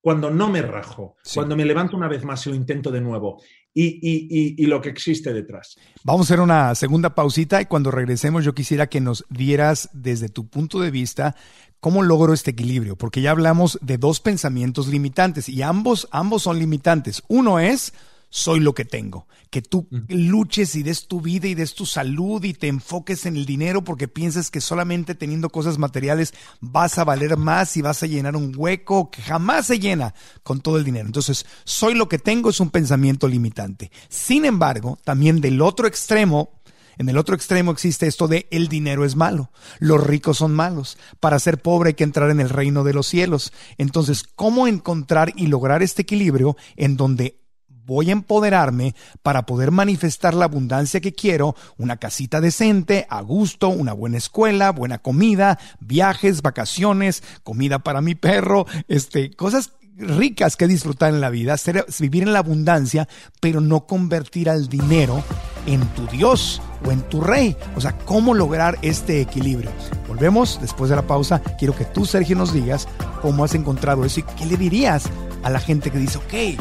[0.00, 3.40] cuando no me rajo, cuando me levanto una vez más y lo intento de nuevo.
[3.72, 5.76] Y, y, lo que existe detrás.
[6.02, 10.30] Vamos a hacer una segunda pausita y cuando regresemos yo quisiera que nos dieras desde
[10.30, 11.36] tu punto de vista
[11.78, 16.58] cómo logro este equilibrio, porque ya hablamos de dos pensamientos limitantes y ambos, ambos son
[16.58, 17.22] limitantes.
[17.28, 17.92] Uno es
[18.28, 19.26] soy lo que tengo.
[19.50, 23.36] Que tú luches y des tu vida y des tu salud y te enfoques en
[23.36, 28.02] el dinero porque piensas que solamente teniendo cosas materiales vas a valer más y vas
[28.02, 31.06] a llenar un hueco que jamás se llena con todo el dinero.
[31.06, 33.90] Entonces, soy lo que tengo es un pensamiento limitante.
[34.08, 36.50] Sin embargo, también del otro extremo
[36.98, 40.96] En el otro extremo existe esto de el dinero es malo, los ricos son malos,
[41.20, 43.52] para ser pobre hay que entrar en el reino de los cielos.
[43.76, 47.45] Entonces, ¿cómo encontrar y lograr este equilibrio en donde
[47.86, 53.68] voy a empoderarme para poder manifestar la abundancia que quiero, una casita decente, a gusto,
[53.68, 60.66] una buena escuela, buena comida, viajes, vacaciones, comida para mi perro, este, cosas ricas que
[60.66, 61.56] disfrutar en la vida,
[61.98, 63.08] vivir en la abundancia,
[63.40, 65.22] pero no convertir al dinero
[65.66, 67.56] en tu Dios o en tu rey.
[67.76, 69.70] O sea, ¿cómo lograr este equilibrio?
[70.06, 71.40] Volvemos después de la pausa.
[71.58, 72.88] Quiero que tú, Sergio, nos digas
[73.22, 75.04] cómo has encontrado eso y qué le dirías
[75.42, 76.60] a la gente que dice, ok,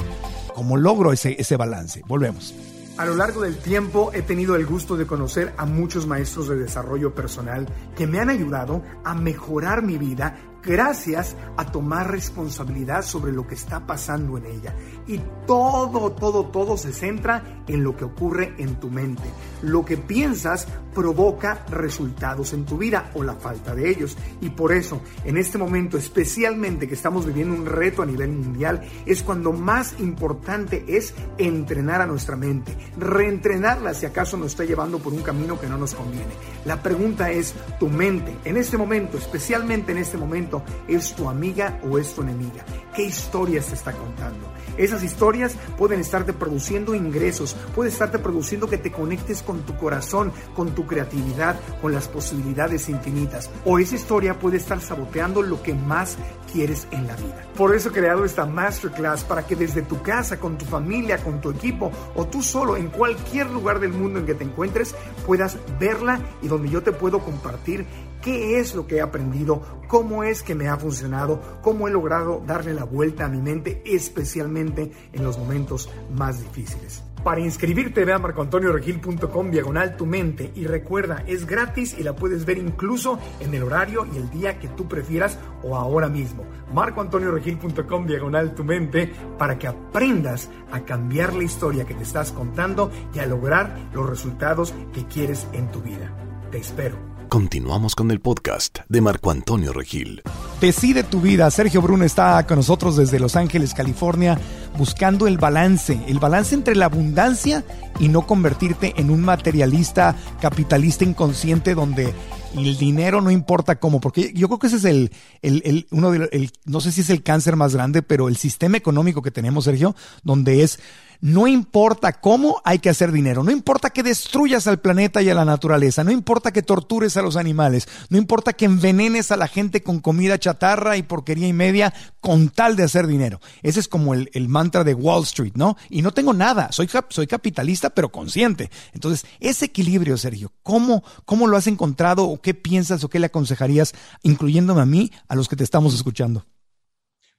[0.56, 2.02] ¿Cómo logro ese, ese balance?
[2.08, 2.56] Volvemos.
[2.98, 6.56] A lo largo del tiempo he tenido el gusto de conocer a muchos maestros de
[6.56, 13.32] desarrollo personal que me han ayudado a mejorar mi vida gracias a tomar responsabilidad sobre
[13.32, 14.74] lo que está pasando en ella.
[15.08, 19.24] Y todo, todo, todo se centra en lo que ocurre en tu mente.
[19.62, 24.18] Lo que piensas provoca resultados en tu vida o la falta de ellos.
[24.42, 28.82] Y por eso, en este momento, especialmente que estamos viviendo un reto a nivel mundial,
[29.06, 35.00] es cuando más importante es entrenar a nuestra mente, reentrenarla si acaso nos está llevando
[35.00, 36.32] por un camino que no nos conviene.
[36.66, 40.55] La pregunta es, tu mente, en este momento, especialmente en este momento,
[40.88, 42.66] ¿Es tu amiga o es tu enemiga?
[42.96, 44.52] ¿Qué historias te está contando?
[44.78, 50.34] Esas historias pueden estarte produciendo ingresos, puede estarte produciendo que te conectes con tu corazón,
[50.54, 53.50] con tu creatividad, con las posibilidades infinitas.
[53.64, 56.18] O esa historia puede estar saboteando lo que más
[56.52, 57.46] quieres en la vida.
[57.56, 61.40] Por eso he creado esta masterclass para que desde tu casa, con tu familia, con
[61.40, 65.58] tu equipo o tú solo en cualquier lugar del mundo en que te encuentres puedas
[65.80, 67.86] verla y donde yo te puedo compartir
[68.26, 72.42] qué es lo que he aprendido, cómo es que me ha funcionado, cómo he logrado
[72.44, 77.04] darle la vuelta a mi mente, especialmente en los momentos más difíciles.
[77.24, 82.46] Para inscribirte ve a marcoantonioregil.com diagonal tu mente y recuerda, es gratis y la puedes
[82.46, 86.46] ver incluso en el horario y el día que tú prefieras o ahora mismo.
[86.74, 92.90] marcoantonioregil.com diagonal tu mente para que aprendas a cambiar la historia que te estás contando
[93.14, 96.12] y a lograr los resultados que quieres en tu vida.
[96.50, 97.15] Te espero.
[97.36, 100.22] Continuamos con el podcast de Marco Antonio Regil.
[100.62, 101.52] Decide tu vida.
[101.52, 104.40] Sergio Bruno está con nosotros desde Los Ángeles, California,
[104.78, 107.66] buscando el balance, el balance entre la abundancia
[108.00, 112.14] y no convertirte en un materialista capitalista inconsciente donde
[112.56, 116.50] el dinero no importa cómo, porque yo creo que ese es el, el, uno de
[116.64, 119.94] no sé si es el cáncer más grande, pero el sistema económico que tenemos, Sergio,
[120.24, 120.80] donde es
[121.22, 125.36] no importa cómo hay que hacer dinero, no importa que destruyas al planeta y a
[125.36, 129.48] la naturaleza, no importa que tortures a los animales, no importa que envenenes a la
[129.48, 133.40] gente con comida chatarra y porquería y media con tal de hacer dinero.
[133.62, 135.78] Ese es como el, mantra de Wall Street, ¿no?
[135.90, 138.70] Y no tengo nada, soy, soy capitalista pero consciente.
[138.94, 143.28] Entonces, ese equilibrio, Sergio, ¿cómo, ¿cómo lo has encontrado o qué piensas o qué le
[143.28, 146.46] aconsejarías, incluyéndome a mí, a los que te estamos escuchando?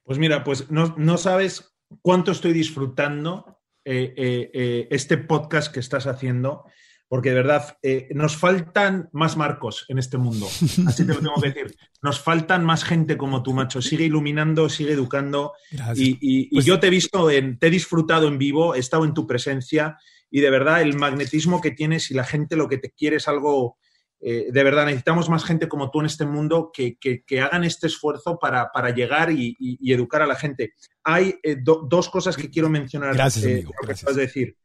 [0.03, 3.56] Pues mira, pues no, no sabes cuánto estoy disfrutando
[3.89, 6.65] eh, eh, eh, este podcast que estás haciendo,
[7.07, 7.77] porque de verdad
[8.09, 10.45] nos faltan más marcos en este mundo.
[10.87, 11.77] Así te lo tengo que decir.
[12.01, 13.81] Nos faltan más gente como tú, macho.
[13.81, 15.53] Sigue iluminando, sigue educando.
[15.95, 19.13] Y, pues yo te he visto, en, te he disfrutado en vivo, he estado en
[19.13, 19.97] tu presencia
[20.29, 23.29] y de verdad el magnetismo que tienes y la gente lo que te quiere es
[23.29, 23.77] algo
[24.19, 26.97] eh, de verdad necesitamos más gente como tú en este mundo que,
[27.39, 29.55] hagan este esfuerzo para, llegar y,
[29.91, 30.73] educar a la gente.
[31.03, 33.13] Hay eh, dos cosas que quiero mencionar.
[33.13, 33.73] Gracias, eh, amigo.
[34.15, 34.57] decir,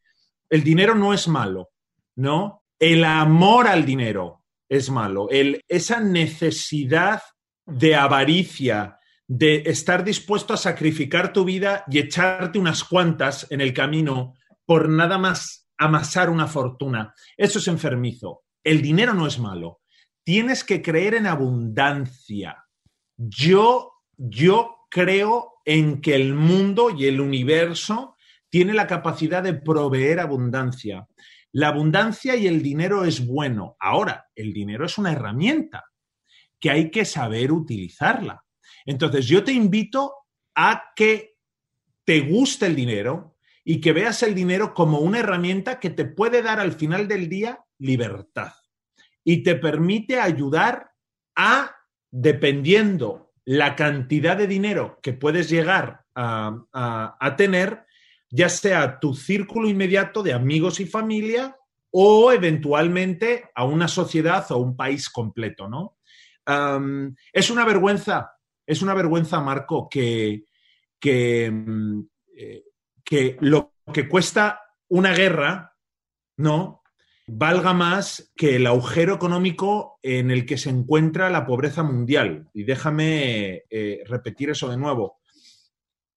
[0.49, 1.71] el dinero no es malo,
[2.17, 2.65] ¿no?
[2.79, 5.29] El amor al dinero es malo.
[5.31, 7.23] El, esa necesidad
[7.67, 13.73] de avaricia, de estar dispuesto a sacrificar tu vida y echarte unas cuantas en el
[13.73, 14.35] camino
[14.65, 17.15] por nada más amasar una fortuna.
[17.37, 19.81] Eso es enfermizo el dinero no es malo.
[20.25, 22.65] Tienes que creer en abundancia.
[23.17, 28.17] Yo, yo creo en que el mundo y el universo
[28.49, 31.09] tiene la capacidad de proveer abundancia.
[31.53, 33.77] La abundancia y el dinero es bueno.
[33.81, 35.85] Ahora, el dinero es una herramienta
[36.61, 38.45] que hay que saber utilizarla.
[38.87, 40.15] Entonces, yo te invito
[40.55, 41.37] a que
[42.05, 46.43] te guste el dinero y que veas el dinero como una herramienta que te puede
[46.43, 48.53] dar al final del día libertad
[49.25, 50.93] y te permite ayudar
[51.37, 51.75] a,
[52.11, 57.87] dependiendo la cantidad de dinero que puedes llegar a, tener,
[58.31, 61.57] ya sea tu círculo inmediato de amigos y familia
[61.91, 65.99] o eventualmente a una sociedad o un país completo, ¿no?
[67.33, 68.33] es una vergüenza,
[68.67, 70.45] es una vergüenza, Marco, que,
[70.99, 71.53] que,
[72.37, 72.65] eh,
[73.05, 75.77] que lo que cuesta una guerra,
[76.37, 76.82] ¿no?
[77.27, 82.49] Valga más que el agujero económico en el que se encuentra la pobreza mundial.
[82.53, 85.21] Y déjame eh, repetir eso de nuevo.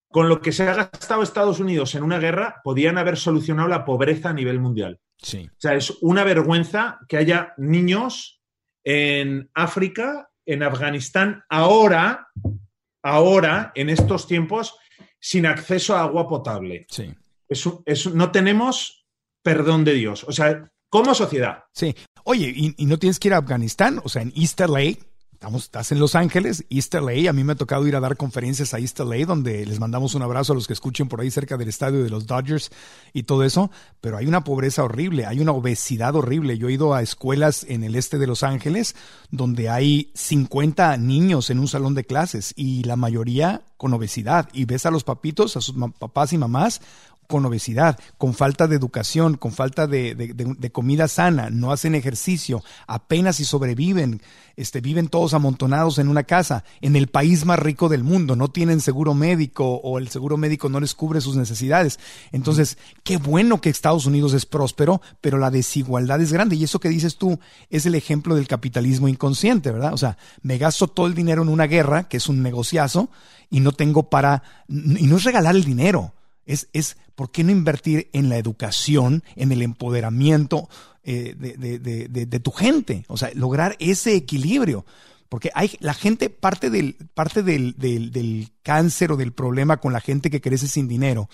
[0.10, 3.86] Con lo que se ha gastado Estados Unidos en una guerra, podían haber solucionado la
[3.86, 5.00] pobreza a nivel mundial.
[5.18, 5.50] Sí.
[5.50, 8.42] O sea, es una vergüenza que haya niños
[8.84, 12.28] en África, en Afganistán, ahora,
[13.04, 14.78] ahora, en estos tiempos,
[15.20, 16.86] sin acceso a agua potable.
[16.90, 17.14] Sí.
[17.48, 19.06] Es es no tenemos
[19.44, 20.24] perdón de Dios.
[20.24, 21.66] O sea, como sociedad.
[21.74, 21.96] Sí.
[22.24, 24.98] Oye, y, no tienes que ir a Afganistán, o sea, en East LA,
[25.32, 28.18] estamos, estás en Los Ángeles, East LA, a mí me ha tocado ir a dar
[28.18, 31.30] conferencias a East LA, donde les mandamos un abrazo a los que escuchen por ahí
[31.30, 32.72] cerca del estadio de los Dodgers
[33.14, 33.70] y todo eso,
[34.02, 36.58] pero hay una pobreza horrible, hay una obesidad horrible.
[36.58, 38.96] Yo he ido a escuelas en el este de Los Ángeles,
[39.30, 44.66] donde hay 50 niños en un salón de clases y la mayoría con obesidad, y
[44.66, 46.82] ves a los papitos, a sus papás y mamás,
[47.28, 51.72] con obesidad, con falta de educación, con falta de, de- de- de comida sana, no
[51.72, 54.22] hacen ejercicio, apenas si sobreviven,
[54.58, 58.48] este, viven todos amontonados en una casa, en el país más rico del mundo, no
[58.48, 62.00] tienen seguro médico o el seguro médico no les cubre sus necesidades.
[62.32, 66.56] Entonces, qué bueno que Estados Unidos es próspero, pero la desigualdad es grande.
[66.56, 67.38] Y eso que dices tú
[67.70, 69.94] es el ejemplo del capitalismo inconsciente, ¿verdad?
[69.94, 73.10] O sea, me gasto todo el dinero en una guerra, que es un negociazo,
[73.50, 76.14] y no tengo para, y no es regalar el dinero
[76.46, 80.70] es, es ¿por qué no invertir en la educación, en el empoderamiento
[81.04, 83.06] eh, de, de- de- de- tu gente?
[83.08, 84.86] O sea, lograr ese equilibrio.
[85.30, 89.92] Porque hay la gente, parte del, parte del, del, del cáncer o del problema con
[89.92, 91.30] la gente que crece sin dinero,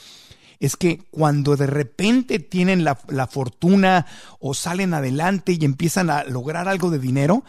[0.60, 4.06] es que cuando de repente tienen la, la fortuna
[4.40, 7.44] o salen adelante y empiezan a lograr algo de dinero,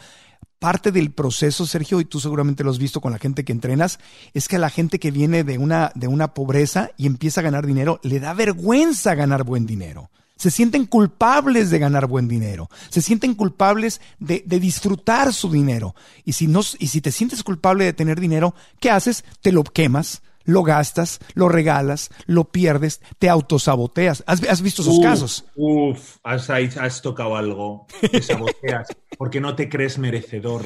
[0.63, 3.99] parte del proceso, Sergio, y tú seguramente lo has visto con la gente que entrenas,
[4.33, 7.45] es que a la gente que viene de una, de una pobreza y empieza a
[7.45, 10.09] ganar dinero, le da vergüenza ganar buen dinero.
[10.37, 12.71] Se sienten culpables de ganar buen dinero.
[12.91, 15.97] Se sienten culpables de, de disfrutar su dinero.
[16.25, 19.25] Y si, no, y si te sientes culpable de tener dinero, ¿qué haces?
[19.41, 24.25] Te lo quemas, lo gastas, lo regalas, lo pierdes, te autosaboteas.
[24.27, 25.45] ¿Has, has visto esos Uf, casos?
[25.57, 27.87] Uf, has, tocado algo.
[28.11, 28.89] Te saboteas
[29.19, 30.63] porque no te crees merecedor.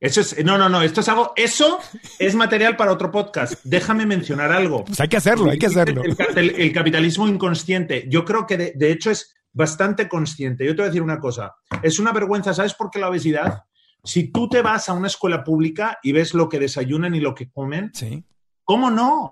[0.00, 0.44] Eso es.
[0.44, 0.82] No, no, no.
[0.82, 1.32] Esto es algo.
[1.36, 1.78] Eso
[2.18, 3.54] es material para otro podcast.
[3.64, 4.84] Déjame mencionar algo.
[4.84, 6.02] Pues hay que hacerlo, hay que hacerlo.
[6.02, 8.06] El, el- el capitalismo inconsciente.
[8.10, 10.66] Yo creo que de, de hecho es bastante consciente.
[10.66, 11.54] Yo te voy a decir una cosa.
[11.82, 12.52] Es una vergüenza.
[12.52, 13.62] ¿Sabes por qué la obesidad?
[14.02, 17.34] Si tú te vas a una escuela pública y ves lo que desayunan y lo
[17.34, 18.22] que comen, Sí.
[18.64, 19.30] ¿Cómo no?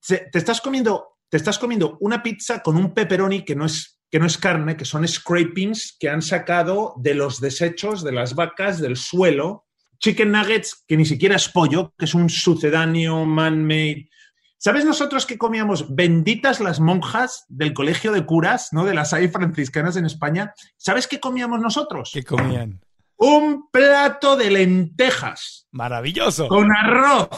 [0.00, 3.92] Se- te estás comiendo, te estás comiendo una pizza con un pepperoni que no es
[4.10, 8.36] que no es carne, que son scrapings que han sacado de los desechos de las
[8.36, 9.66] vacas del suelo,
[9.98, 14.08] chicken nuggets que ni siquiera es pollo, que es un sucedáneo man-made.
[14.56, 18.84] ¿Sabes nosotros que comíamos benditas las monjas del colegio de curas, ¿no?
[18.84, 20.54] De las hay franciscanas en España?
[20.76, 22.10] ¿Sabes qué comíamos nosotros?
[22.14, 22.80] ¿Qué comían?
[23.16, 26.46] Un plato de lentejas Maravilloso.
[26.46, 27.28] con arroz,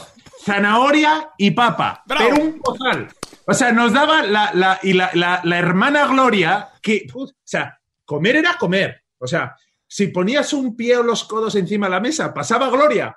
[0.47, 2.03] zanahoria y papa.
[2.07, 2.31] Bravo.
[2.31, 3.09] Pero un pozal.
[3.47, 7.35] O sea, nos daba la, la- y la, la- la hermana Gloria que, put, o
[7.45, 9.03] sea, comer era comer.
[9.19, 9.57] O sea,
[9.89, 13.17] si ponías un pie o los codos encima de la mesa, pasaba Gloria.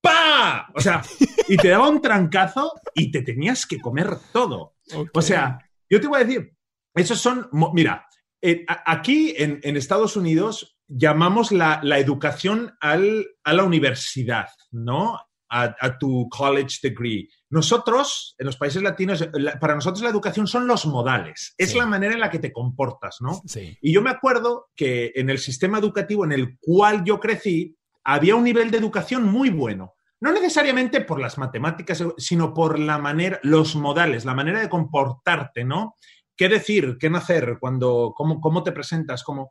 [0.00, 0.68] ¡Pa!
[0.74, 1.00] O sea,
[1.48, 4.74] y te daba un trancazo y te tenías que comer todo.
[5.14, 5.58] O sea,
[5.88, 6.52] yo te voy a decir,
[6.94, 8.06] esos son, mira,
[8.42, 15.18] eh, aquí en, en Estados Unidos llamamos la, la educación al- a la universidad, ¿no?
[15.56, 17.28] A, a tu college degree.
[17.48, 21.78] Nosotros, en los países latinos, la- para nosotros la educación son los modales, es Sí.
[21.78, 23.40] la manera en la que te comportas, ¿no?
[23.46, 23.78] Sí.
[23.80, 28.34] Y yo me acuerdo que en el sistema educativo en el cual yo crecí, había
[28.34, 29.94] un nivel de educación muy bueno.
[30.20, 35.64] No necesariamente por las matemáticas, sino por la manera, los modales, la manera de comportarte,
[35.64, 35.94] ¿no?
[36.36, 36.96] ¿Qué decir?
[36.98, 37.58] ¿Qué no hacer?
[37.60, 39.22] Cuando, cómo, cómo te presentas?
[39.22, 39.50] Cómo...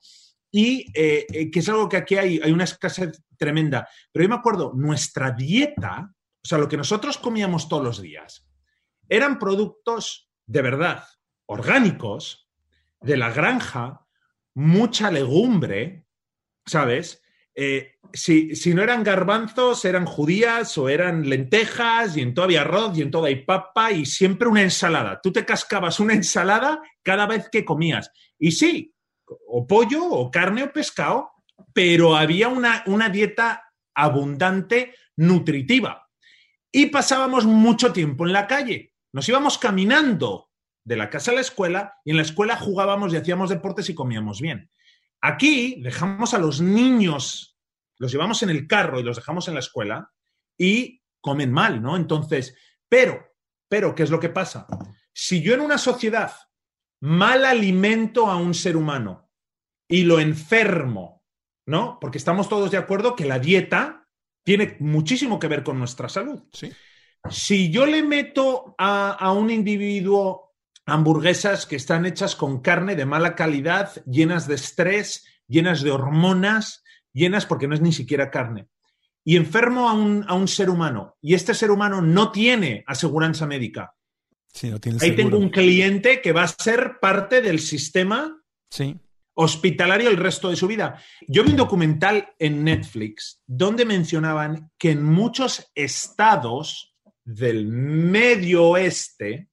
[0.56, 3.90] Y eh, eh, que es algo que aquí hay, hay una escasez tremenda.
[4.12, 8.48] Pero yo me acuerdo, nuestra dieta, o sea, lo que nosotros comíamos todos los días,
[9.10, 11.04] eran productos de verdad
[11.48, 12.50] orgánicos,
[13.02, 14.06] de la granja,
[14.54, 16.06] mucha legumbre,
[16.66, 17.22] ¿sabes?
[17.56, 22.62] Eh, si, si no eran garbanzos, eran judías o eran lentejas y en todo había
[22.62, 25.20] arroz y en todo hay papa y siempre una ensalada.
[25.22, 28.12] Tú te cascabas una ensalada cada vez que comías.
[28.40, 28.93] Y sí,
[29.48, 31.32] o pollo o carne o pescado,
[31.74, 33.64] pero había una, una dieta
[33.94, 36.10] abundante, nutritiva.
[36.72, 38.94] Y pasábamos mucho tiempo en la calle.
[39.12, 40.50] Nos íbamos caminando
[40.84, 43.96] de la casa a la escuela y en la escuela jugábamos y hacíamos deportes y
[43.96, 44.70] comíamos bien.
[45.22, 47.58] Aquí dejamos a los niños,
[47.98, 50.12] los llevamos en el carro y los dejamos en la escuela
[50.58, 51.96] y comen mal, ¿no?
[51.96, 52.58] Entonces,
[52.90, 53.34] pero,
[53.70, 54.68] pero, ¿qué es lo que pasa?
[55.14, 56.34] Si yo en una sociedad
[57.00, 59.23] mal alimento a un ser humano
[59.88, 61.24] y lo enfermo,
[61.66, 61.98] ¿no?
[62.00, 64.08] Porque estamos todos de acuerdo que la dieta
[64.44, 66.44] tiene muchísimo que ver con nuestra salud.
[66.52, 66.72] Sí.
[67.30, 70.54] Si yo le meto a, a un individuo
[70.86, 76.84] hamburguesas que están hechas con carne de mala calidad, llenas de estrés, llenas de hormonas,
[77.14, 78.68] llenas porque no es ni siquiera carne,
[79.24, 83.46] y enfermo a un, a un ser humano, y este ser humano no tiene aseguranza
[83.48, 83.94] médica,
[84.56, 85.30] Sí, no tienes ahí seguro.
[85.30, 88.96] tengo un cliente que va a ser parte del sistema Sí.
[89.36, 91.02] Hospitalario el resto de su vida.
[91.28, 99.50] Yo vi un documental en Netflix donde mencionaban que en muchos estados del medio oeste,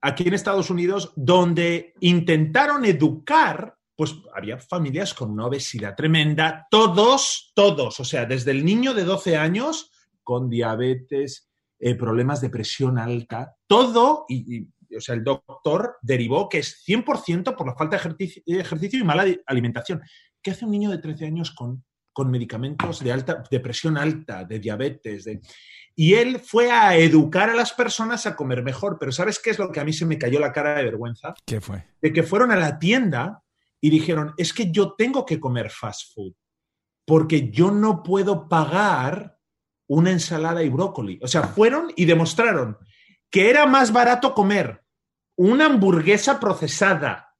[0.00, 7.52] aquí en Estados Unidos, donde intentaron educar, pues había familias con una obesidad tremenda, todos,
[7.54, 9.90] todos, o sea, desde el niño de 12 años
[10.22, 11.48] con diabetes,
[11.78, 16.84] eh, problemas de presión alta, todo, y, y, o sea, el doctor derivó que es
[16.86, 20.02] 100% por la falta de ejercicio, ejercicio y mala alimentación.
[20.42, 24.44] ¿Qué hace un niño de 13 años con, con medicamentos de, alta, de presión alta,
[24.44, 25.24] de diabetes?
[25.24, 25.40] De...
[25.96, 29.58] Y él fue a educar a las personas a comer mejor, pero ¿sabes qué es
[29.58, 31.34] lo que a mí se me cayó la cara de vergüenza?
[31.46, 31.84] ¿Qué fue?
[32.02, 33.42] De que fueron a la tienda
[33.80, 36.34] y dijeron, es que yo tengo que comer fast food,
[37.06, 39.38] porque yo no puedo pagar
[39.86, 41.18] una ensalada y brócoli.
[41.22, 42.78] O sea, fueron y demostraron
[43.30, 44.83] que era más barato comer
[45.36, 47.34] una hamburguesa procesada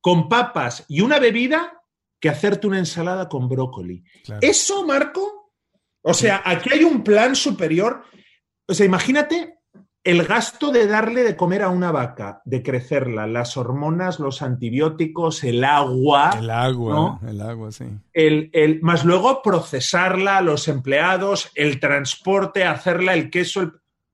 [0.00, 1.82] con papas y una bebida
[2.20, 4.04] que hacerte una ensalada con brócoli.
[4.24, 4.40] Claro.
[4.42, 5.52] Eso, Marco,
[6.02, 8.04] o sea, aquí hay un plan superior.
[8.68, 9.58] O sea, imagínate
[10.04, 15.42] el gasto de darle de comer a una vaca, de crecerla, las hormonas, los antibióticos,
[15.42, 16.30] el agua.
[16.38, 17.28] El agua, ¿no?
[17.28, 17.86] el agua, sí.
[18.12, 23.62] El, el, más luego procesarla, los empleados, el transporte, hacerla, el queso.
[23.62, 23.72] El...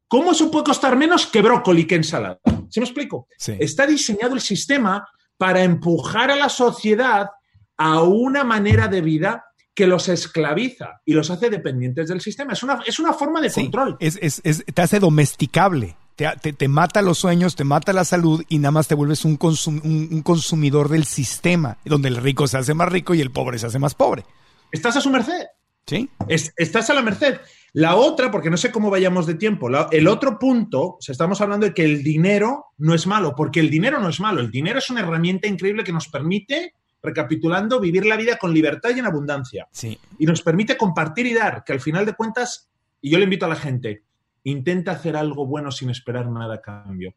[0.08, 2.40] ¿Cómo eso puede costar menos que brócoli, que ensalada?
[2.72, 3.28] ¿Sí me explico?
[3.36, 3.54] Sí.
[3.60, 5.06] Está diseñado el sistema
[5.36, 7.28] para empujar a la sociedad
[7.76, 9.44] a una manera de vida
[9.74, 12.52] que los esclaviza y los hace dependientes del sistema.
[12.52, 13.96] Es una, es una forma de Sí, control.
[14.00, 15.96] Es, es- es- te hace domesticable.
[16.16, 19.24] Te, te- te mata los sueños, te mata la salud y nada más te vuelves
[19.24, 23.20] un, consum- un- un consumidor del sistema, donde el rico se hace más rico y
[23.22, 24.24] el pobre se hace más pobre.
[24.70, 25.46] Estás a su merced.
[25.86, 26.08] ¿Sí?
[26.28, 27.40] Es- estás a la merced.
[27.74, 31.12] La otra, porque no sé cómo vayamos de tiempo, la- el otro punto, o sea,
[31.12, 34.40] estamos hablando de que el dinero no es malo, porque el dinero no es malo.
[34.40, 38.90] El dinero es una herramienta increíble que nos permite, recapitulando, vivir la vida con libertad
[38.94, 39.66] y en abundancia.
[39.72, 39.98] Sí.
[40.18, 42.68] y nos permite compartir y dar, que al final de cuentas,
[43.00, 44.04] y yo le invito a la gente,
[44.44, 47.14] intenta hacer algo bueno sin esperar nada a cambio,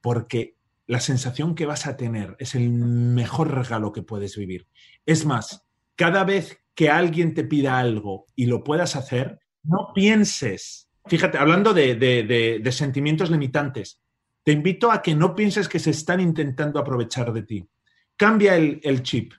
[0.00, 0.56] porque
[0.86, 4.66] la sensación que vas a tener es el mejor regalo que puedes vivir.
[5.06, 5.64] Es más,
[5.96, 9.38] cada vez que alguien te pida algo y lo puedas hacer,
[9.68, 14.00] no pienses, fíjate, hablando de, de- de- de sentimientos limitantes,
[14.42, 17.68] te invito a que no pienses que se están intentando aprovechar de ti.
[18.16, 19.32] Cambia el, el chip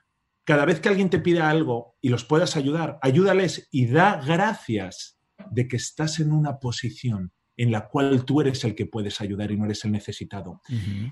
[0.44, 5.18] cada vez que alguien te pida algo y los puedas ayudar, ayúdales y da gracias
[5.50, 9.50] de que estás en una posición en la cual tú eres el que puedes ayudar
[9.50, 10.60] y no eres el necesitado.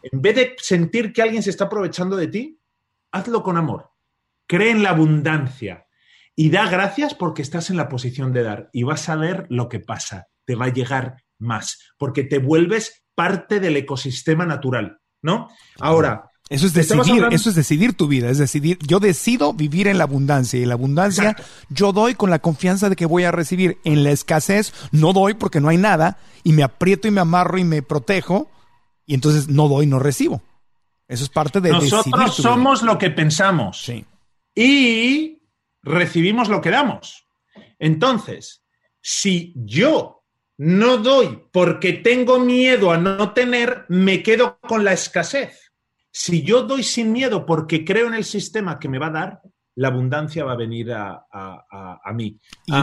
[0.02, 2.58] En vez de sentir que alguien se está aprovechando de ti,
[3.12, 3.90] hazlo con amor.
[4.46, 5.86] Cree en la abundancia
[6.40, 9.68] y da gracias porque estás en la posición de dar y vas a ver lo
[9.68, 10.28] que pasa.
[10.44, 15.48] Te va a llegar más porque te vuelves parte del ecosistema natural, ¿no?
[15.80, 19.88] Ahora, Eso es decidir, hablando- eso es decidir tu vida, es decidir, yo decido vivir
[19.88, 21.44] en la abundancia y en la abundancia Exacto.
[21.70, 23.78] yo doy con la confianza de que voy a recibir.
[23.82, 27.58] En la escasez no doy porque no hay nada y me aprieto y me amarro
[27.58, 28.48] y me protejo
[29.06, 30.40] y entonces no doy, no recibo.
[31.08, 32.48] Eso es parte de decidir nosotros vida.
[32.48, 33.82] somos lo que pensamos.
[33.82, 34.04] Sí.
[34.54, 35.37] y
[35.82, 37.28] recibimos lo que damos.
[37.78, 38.64] Entonces,
[39.00, 40.24] si yo
[40.58, 45.72] no doy porque tengo miedo a no tener, me quedo con la escasez.
[46.10, 49.40] Si yo doy sin miedo porque creo en el sistema que me va a dar,
[49.78, 52.36] la abundancia va a venir a, a- a- mí.
[52.66, 52.74] Y,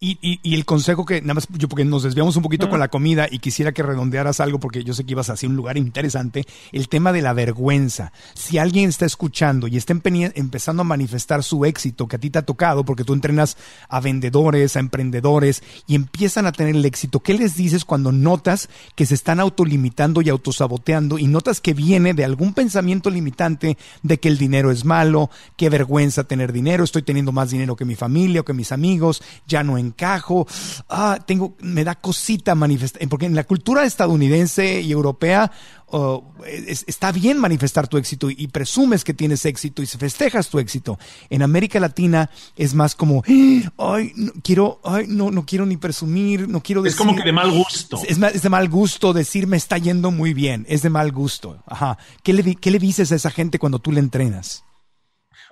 [0.00, 2.80] y- y- y el consejo que, nada más, yo porque nos desviamos un poquito con
[2.80, 5.78] la comida y quisiera que redondearas algo porque yo sé que ibas hacia un lugar
[5.78, 8.12] interesante, el tema de la vergüenza.
[8.34, 12.30] Si alguien está escuchando y está empe- empezando a manifestar su éxito que a ti
[12.30, 13.56] te ha tocado, porque tú entrenas
[13.88, 18.68] a vendedores, a emprendedores y empiezan a tener el éxito, ¿qué les dices cuando notas
[18.96, 24.18] que se están autolimitando y autosaboteando y notas que viene de algún pensamiento limitante de
[24.18, 27.94] que el dinero es malo, qué vergüenza tener dinero, estoy teniendo más dinero que mi
[27.94, 30.46] familia o que mis amigos, ya no encajo,
[30.88, 35.50] ah, tengo, me da cosita manifestar, porque en la cultura estadounidense y europea
[35.92, 40.48] oh, es- está bien manifestar tu éxito y presumes que tienes éxito y se festejas
[40.48, 40.98] tu éxito.
[41.30, 46.48] En América Latina es más como, ay, no quiero, ay, no, no quiero ni presumir,
[46.48, 46.98] no quiero es decir.
[46.98, 47.98] como que de mal gusto.
[48.06, 50.64] Es, es de mal gusto decir me está yendo muy bien.
[50.68, 51.62] Es de mal gusto.
[51.66, 51.98] Ajá.
[52.22, 54.62] ¿Qué le, qué le dices a esa gente cuando tú le entrenas?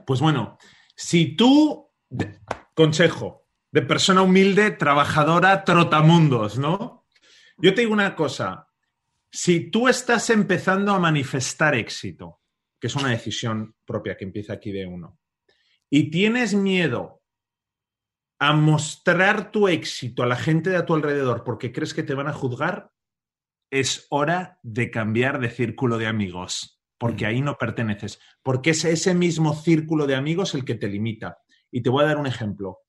[0.07, 0.57] Pues bueno,
[1.01, 1.93] si tú,
[2.75, 7.07] consejo, de persona humilde, trabajadora, trotamundos, ¿no?
[7.57, 8.67] Yo te digo una cosa,
[9.31, 12.41] si tú estás empezando a manifestar éxito,
[12.81, 15.21] que es una decisión propia que empieza aquí de uno,
[15.89, 17.23] y tienes miedo
[18.41, 22.15] a mostrar tu éxito a la gente de a tu alrededor porque crees que te
[22.15, 22.91] van a juzgar,
[23.71, 29.15] es hora de cambiar de círculo de amigos, porque ahí no perteneces, porque es ese
[29.15, 31.39] mismo círculo de amigos el que te limita.
[31.71, 32.81] Y te voy a dar un ejemplo.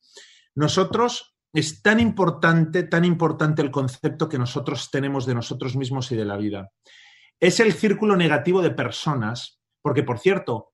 [0.56, 6.16] Nosotros, es tan importante, tan importante el concepto que nosotros tenemos de nosotros mismos y
[6.16, 6.72] de la vida.
[7.40, 10.74] Es el círculo negativo de personas, porque por cierto,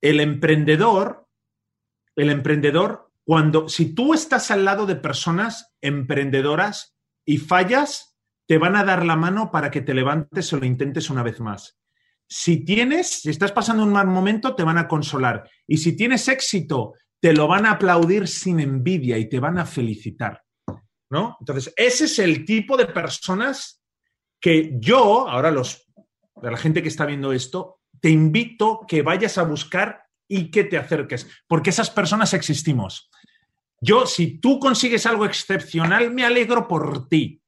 [0.00, 1.26] el emprendedor,
[2.14, 8.16] el emprendedor, cuando, si tú estás al lado de personas emprendedoras y fallas,
[8.46, 11.40] te van a dar la mano para que te levantes o lo intentes una vez
[11.40, 11.80] más.
[12.28, 15.48] Si tienes, si estás pasando un mal momento, te van a consolar.
[15.66, 19.66] Y si tienes éxito, te lo van a aplaudir sin envidia y te van a
[19.66, 20.42] felicitar.
[21.08, 21.36] ¿No?
[21.38, 23.80] Entonces, ese es el tipo de personas
[24.40, 25.86] que yo, ahora los,
[26.42, 30.76] la gente que está viendo esto, te invito que vayas a buscar y que te
[30.76, 33.08] acerques, porque esas personas existimos.
[33.80, 37.42] Yo, si tú consigues algo excepcional, me alegro por ti.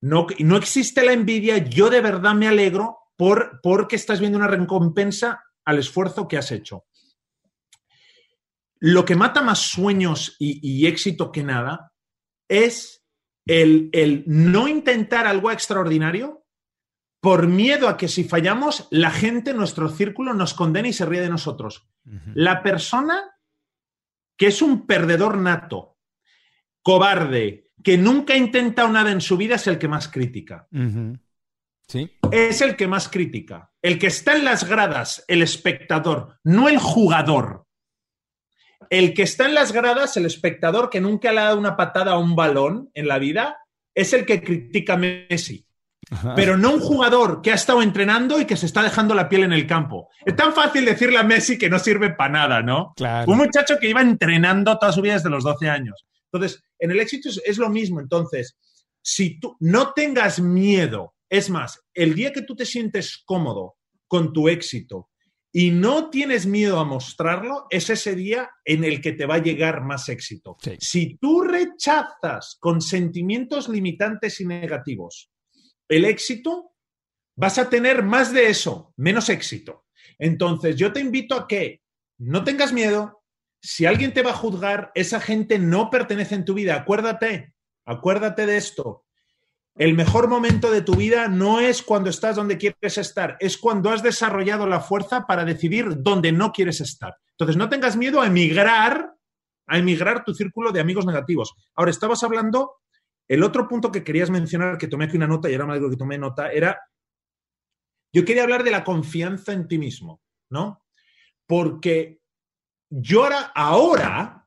[0.00, 4.46] No, no existe la envidia, yo de verdad me alegro por, porque estás viendo una
[4.46, 6.86] recompensa al esfuerzo que has hecho.
[8.78, 11.92] Lo que mata más sueños y, y éxito que nada
[12.48, 13.04] es
[13.46, 16.46] el, el no intentar algo extraordinario
[17.20, 21.20] por miedo a que si fallamos, la gente, nuestro círculo, nos condene y se ríe
[21.20, 21.90] de nosotros.
[22.32, 23.36] La persona
[24.38, 25.98] que es un perdedor nato,
[26.80, 30.68] cobarde, que nunca ha intentado nada en su vida es el que más critica.
[31.90, 32.08] Sí.
[32.30, 33.72] Es el que más critica.
[33.82, 37.66] El que está en las gradas, el espectador, no el jugador.
[38.90, 42.12] El que está en las gradas, el espectador que nunca le ha dado una patada
[42.12, 43.58] a un balón en la vida,
[43.92, 45.66] es el que critica a Messi.
[46.12, 46.36] Ajá.
[46.36, 49.42] Pero no un jugador que ha estado entrenando y que se está dejando la piel
[49.42, 50.10] en el campo.
[50.24, 52.92] Es tan fácil decirle a Messi que no sirve para nada, ¿no?
[52.94, 53.32] Claro.
[53.32, 56.06] Un muchacho que iba entrenando toda su vida desde los 12 años.
[56.32, 57.98] Entonces, en el éxito es, es lo mismo.
[57.98, 58.56] Entonces,
[59.02, 63.76] si tú no tengas miedo, es más, el día que tú te sientes cómodo
[64.08, 65.10] con tu éxito
[65.52, 69.42] y no tienes miedo a mostrarlo, es ese día en el que te va a
[69.42, 70.56] llegar más éxito.
[70.60, 70.76] Sí.
[70.80, 75.30] Si tú rechazas con sentimientos limitantes y negativos
[75.88, 76.72] el éxito,
[77.36, 79.86] vas a tener más de eso, menos éxito.
[80.18, 81.80] Entonces, yo te invito a que
[82.18, 83.22] no tengas miedo.
[83.62, 86.76] Si alguien te va a juzgar, esa gente no pertenece en tu vida.
[86.76, 87.54] Acuérdate,
[87.86, 89.04] acuérdate de esto.
[89.80, 93.88] El mejor momento de tu vida no es cuando estás donde quieres estar, es cuando
[93.88, 97.16] has desarrollado la fuerza para decidir dónde no quieres estar.
[97.30, 99.14] Entonces, no tengas miedo a emigrar,
[99.66, 101.54] a emigrar tu círculo de amigos negativos.
[101.74, 102.74] Ahora, estabas hablando,
[103.26, 105.88] el otro punto que querías mencionar, que tomé aquí una nota y ahora me alegro
[105.88, 106.78] que tomé nota, era,
[108.12, 110.20] yo quería hablar de la confianza en ti mismo,
[110.50, 110.84] ¿no?
[111.46, 112.20] Porque
[112.90, 114.46] yo ahora, ahora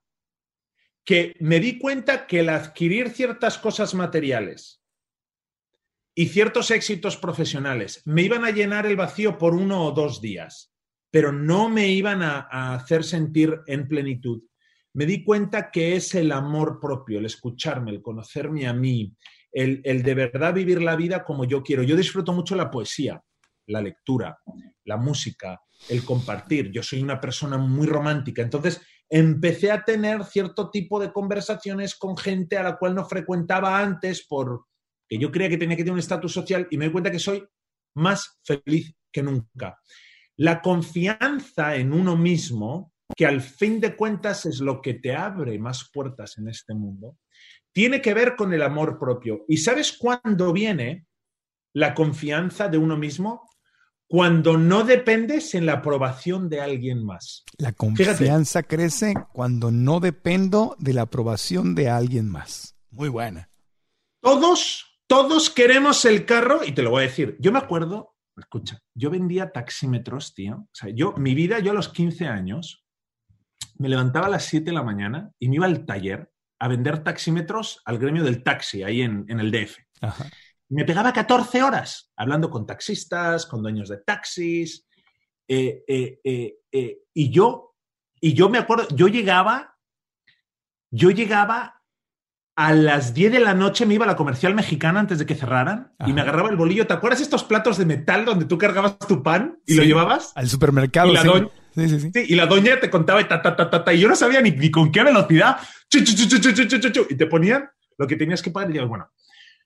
[1.04, 4.83] que me di cuenta que el adquirir ciertas cosas materiales
[6.16, 10.72] y ciertos éxitos profesionales me iban a llenar el vacío por uno o dos días,
[11.12, 14.42] pero no me iban a, hacer sentir en plenitud.
[14.94, 19.16] Me di cuenta que es el amor propio, el escucharme, el conocerme a mí,
[19.52, 21.82] el, el de verdad vivir la vida como yo quiero.
[21.82, 23.20] Yo disfruto mucho la poesía,
[23.68, 24.38] la lectura,
[24.86, 25.60] la música,
[25.90, 26.72] el compartir.
[26.72, 32.16] Yo soy una persona muy romántica, entonces empecé a tener cierto tipo de conversaciones con
[32.16, 34.66] gente a la cual no frecuentaba antes por
[35.14, 37.20] que yo creía que tenía que tener un estatus social y me doy cuenta que
[37.20, 37.48] soy
[37.94, 39.80] más feliz que nunca.
[40.38, 45.60] La confianza en uno mismo, que al fin de cuentas es lo que te abre
[45.60, 47.20] más puertas en este mundo,
[47.72, 49.46] tiene que ver con el amor propio.
[49.48, 51.06] ¿Y sabes cuándo viene
[51.74, 53.48] la confianza de uno mismo?
[54.08, 57.44] Cuando no dependes en la aprobación de alguien más.
[57.60, 62.76] La confianza crece cuando no dependo de la aprobación de alguien más.
[62.90, 63.52] Muy buena.
[64.22, 67.38] Todos, todos queremos el carro, y te lo voy a decir.
[67.40, 70.56] Yo me acuerdo, escucha, yo vendía taxímetros, tío.
[70.56, 72.86] O sea, yo, mi vida, yo a los 15 años,
[73.78, 77.04] me levantaba a las 7 de la mañana y me iba al taller a vender
[77.04, 79.78] taxímetros al gremio del taxi, ahí en, en el DF.
[80.02, 80.30] Ajá.
[80.70, 84.88] Me pegaba 14 horas hablando con taxistas, con dueños de taxis,
[85.48, 87.76] eh, eh, eh, eh, y yo,
[88.20, 89.78] y yo me acuerdo, yo llegaba,
[90.90, 91.83] yo llegaba
[92.56, 95.34] a las 10 de la noche, me iba a la comercial mexicana antes de que
[95.36, 96.14] cerraran y Ajá.
[96.14, 96.86] me agarraba el bolillo.
[96.86, 99.88] ¿Te acuerdas estos platos de metal donde tú cargabas tu pan y lo Sí.
[99.88, 100.32] llevabas?
[100.36, 101.10] Al supermercado.
[101.10, 101.28] Y la, sí.
[101.28, 104.08] doñ- Sí, y la doña te contaba y ta, ta, ta, ta, ta, y yo
[104.08, 105.58] no sabía ni, ni con qué velocidad.
[105.90, 109.10] Chu, chu, chu, y te ponían lo que tenías que pagar y digo, bueno,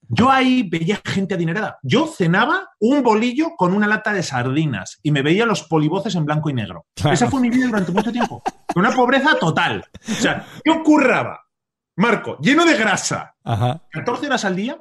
[0.07, 1.79] yo ahí veía gente adinerada.
[1.83, 6.23] Yo cenaba un bolillo con una lata de sardinas y me veía los polivoces en
[6.23, 6.85] blanco y negro.
[6.95, 7.13] Claro.
[7.13, 8.41] Esa fue mi vida durante mucho tiempo.
[8.75, 9.83] Una pobreza total.
[10.09, 11.41] O sea, yo curraba,
[11.97, 13.83] Marco, lleno de grasa, Ajá.
[13.91, 14.79] 14 horas al día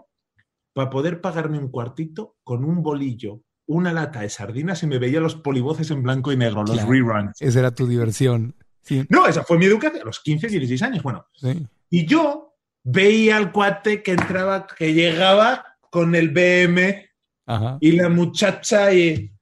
[0.75, 5.21] para poder pagarme un cuartito con un bolillo, una lata de sardinas y me veía
[5.21, 6.91] los polivoces en blanco y negro, los Claro.
[6.91, 7.41] reruns.
[7.41, 8.55] Esa era tu diversión.
[8.83, 11.03] Sí, No, esa fue mi educación a los 15, 16 años.
[11.03, 11.67] Bueno, sí.
[11.91, 12.55] y yo
[12.85, 17.09] veía al cuate que entraba, que llegaba con el BM
[17.47, 17.79] Ajá.
[17.81, 19.33] y la muchacha y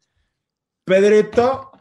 [0.87, 1.73] Pedrito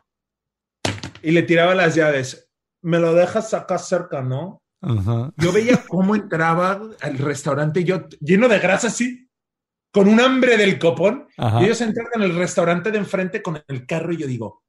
[1.21, 2.49] y le tiraba las llaves.
[2.81, 4.62] Me lo dejas acá cerca, ¿no?
[4.83, 5.31] Ajá.
[5.37, 9.29] Yo veía cómo entraba al restaurante yo lleno de grasa así,
[9.91, 11.27] con un hambre del copón.
[11.37, 11.61] Ajá.
[11.61, 14.63] Y ellos entran en el restaurante de enfrente con el carro y yo digo,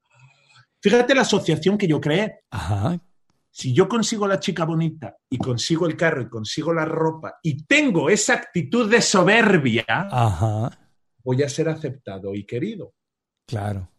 [0.80, 2.40] fíjate la asociación que yo creé.
[2.50, 2.98] Ajá.
[3.50, 7.64] Si yo consigo la chica bonita y consigo el carro y consigo la ropa y
[7.64, 10.70] tengo esa actitud de soberbia, Ajá.
[11.22, 12.94] voy a ser aceptado y querido.
[13.46, 13.90] Claro.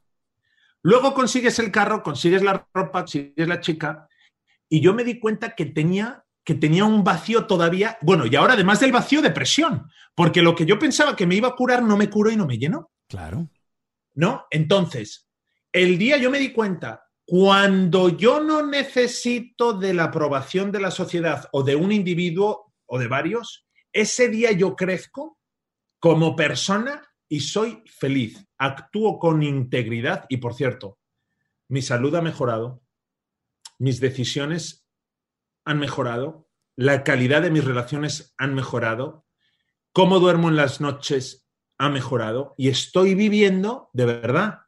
[0.81, 4.07] Luego consigues el carro, consigues la ropa, consigues la chica
[4.69, 8.53] y yo me di cuenta que tenía que tenía un vacío todavía, bueno, y ahora
[8.53, 11.97] además del vacío, depresión, porque lo que yo pensaba que me iba a curar no
[11.97, 13.49] me curó y no me llenó, Claro.
[14.13, 14.45] ¿no?
[14.51, 15.27] Entonces,
[15.73, 20.91] el día yo me di cuenta, cuando yo no necesito de la aprobación de la
[20.91, 25.39] sociedad o de un individuo o de varios, ese día yo crezco
[25.99, 30.99] como persona y soy feliz, actúo con integridad y, por cierto,
[31.67, 32.83] mi salud ha mejorado,
[33.79, 34.85] mis decisiones
[35.65, 39.25] han mejorado, la calidad de mis relaciones han mejorado,
[39.93, 41.47] cómo duermo en las noches
[41.77, 44.59] ha mejorado y estoy viviendo de verdad.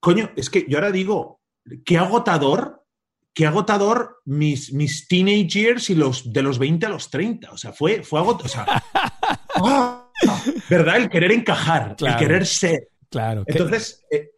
[0.00, 1.40] Coño, es que yo ahora digo,
[1.84, 2.84] qué agotador,
[3.34, 7.50] qué agotador mis, mis teenage years y los de los 20 a los 30.
[7.52, 8.46] O sea, fue, fue agotador.
[8.46, 8.66] O sea,
[9.56, 10.10] ¡ah!
[10.70, 10.96] ¿verdad?
[10.96, 12.18] El querer encajar, Claro.
[12.18, 12.88] el querer ser.
[13.10, 13.44] Claro.
[13.44, 14.30] Que- Entonces, eh,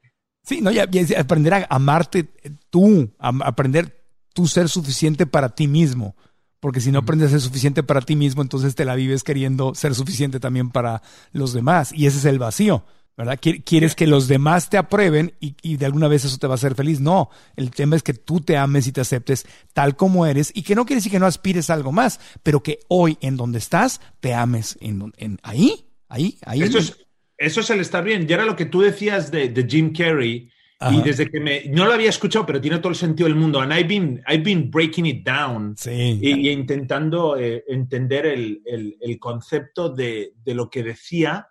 [0.43, 0.89] Sí, no, ya
[1.19, 2.27] aprender a amarte
[2.71, 3.98] tú, a- aprender
[4.39, 6.15] tú ser suficiente para ti mismo.
[6.61, 9.75] Porque si no aprendes a ser suficiente para ti mismo, entonces te la vives queriendo
[9.75, 11.93] ser suficiente también para los demás.
[11.93, 12.85] Y ese es el vacío,
[13.17, 13.37] ¿verdad?
[13.41, 16.55] Qui- Quieres que los demás te aprueben y, y de alguna vez eso te va
[16.55, 17.01] a hacer feliz.
[17.01, 20.63] No, el tema es que tú te ames y te aceptes tal como eres y
[20.63, 23.59] que no quiere decir que no aspires a algo más, pero que hoy en donde
[23.59, 26.63] estás te ames en, en ahí, ahí, ahí.
[26.63, 26.97] Eso es,
[27.37, 28.27] eso es el estar bien.
[28.29, 30.51] Y era lo que tú decías de, de Jim Carrey.
[30.81, 30.95] Ajá.
[30.95, 31.65] Y desde que me.
[31.71, 33.61] No lo había escuchado, pero tiene todo el sentido del mundo.
[33.61, 35.75] And I've been, I've been breaking it down.
[35.77, 36.19] Sí.
[36.23, 41.49] Y, y intentando eh, entender el, el- el concepto de, de lo que decía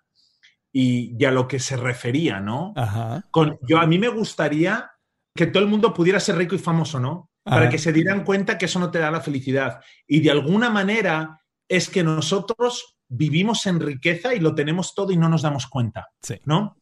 [0.72, 2.72] y, y a lo que se refería, ¿no?
[2.76, 3.24] Ajá.
[3.32, 4.90] Con, yo, a mí me gustaría
[5.36, 7.30] que todo el mundo pudiera ser rico y famoso, ¿no?
[7.44, 7.70] Para Ajá.
[7.70, 9.82] que se dieran cuenta que eso no te da la felicidad.
[10.08, 15.18] Y de alguna manera es que nosotros vivimos en riqueza y lo tenemos todo y
[15.18, 16.36] no nos damos cuenta, Sí.
[16.46, 16.77] ¿no?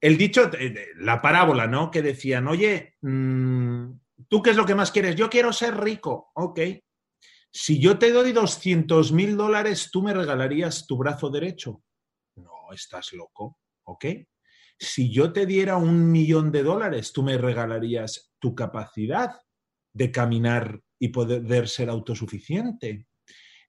[0.00, 1.90] El dicho, eh, la parábola, ¿no?
[1.90, 3.90] Que decían, oye, mm,
[4.28, 5.16] ¿tú qué es lo que más quieres?
[5.16, 6.30] Yo quiero ser rico.
[6.34, 6.60] Ok.
[7.50, 11.82] Si yo te doy 200 mil dólares, ¿tú me regalarías tu brazo derecho?
[12.36, 13.58] No, estás loco.
[13.84, 14.04] ¿Ok?
[14.78, 19.32] Si yo te diera un millón de dólares, ¿tú me regalarías tu capacidad
[19.92, 23.08] de caminar y poder ser autosuficiente?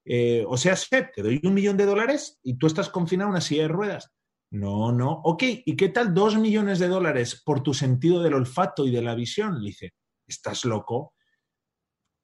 [0.05, 0.75] Eh, o sea,
[1.13, 4.11] te doy un millón de dólares y tú estás confinado en una silla de ruedas.
[4.51, 5.21] No, no.
[5.23, 9.01] Ok, ¿y qué tal dos millones de dólares por tu sentido del olfato y de
[9.01, 9.61] la visión?
[9.61, 9.93] Le dice,
[10.27, 11.13] ¿estás loco?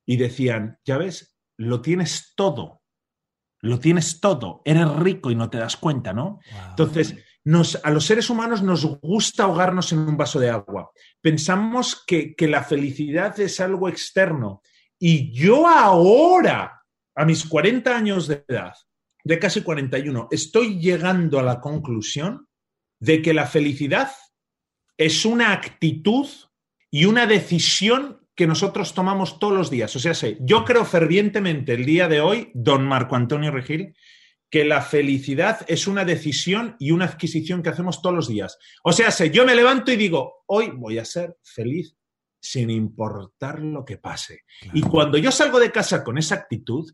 [0.08, 2.82] Y decían, ya ves, lo tienes todo.
[3.62, 4.62] Lo tienes todo.
[4.66, 6.40] Eres rico y no te das cuenta, ¿no?
[6.52, 6.70] Wow.
[6.70, 10.92] Entonces, nos, a los seres humanos nos gusta ahogarnos en un vaso de agua.
[11.22, 14.62] Pensamos que, que la felicidad es algo externo.
[15.00, 16.82] Y yo ahora,
[17.16, 18.74] a mis 40 años de edad,
[19.26, 22.48] de casi 41, estoy llegando a la conclusión
[23.00, 24.12] de que la felicidad
[24.98, 26.28] es una actitud
[26.92, 29.96] y una decisión que nosotros tomamos todos los días.
[29.96, 33.96] O sea, sé, yo creo fervientemente el día de hoy, don Marco Antonio Regil,
[34.52, 38.60] que la felicidad es una decisión y una adquisición que hacemos todos los días.
[38.84, 41.96] O sea, sé, yo me levanto y digo, hoy voy a ser feliz
[42.40, 44.44] sin importar lo que pase.
[44.62, 44.78] Claro.
[44.78, 46.88] Y cuando yo salgo de casa con esa actitud,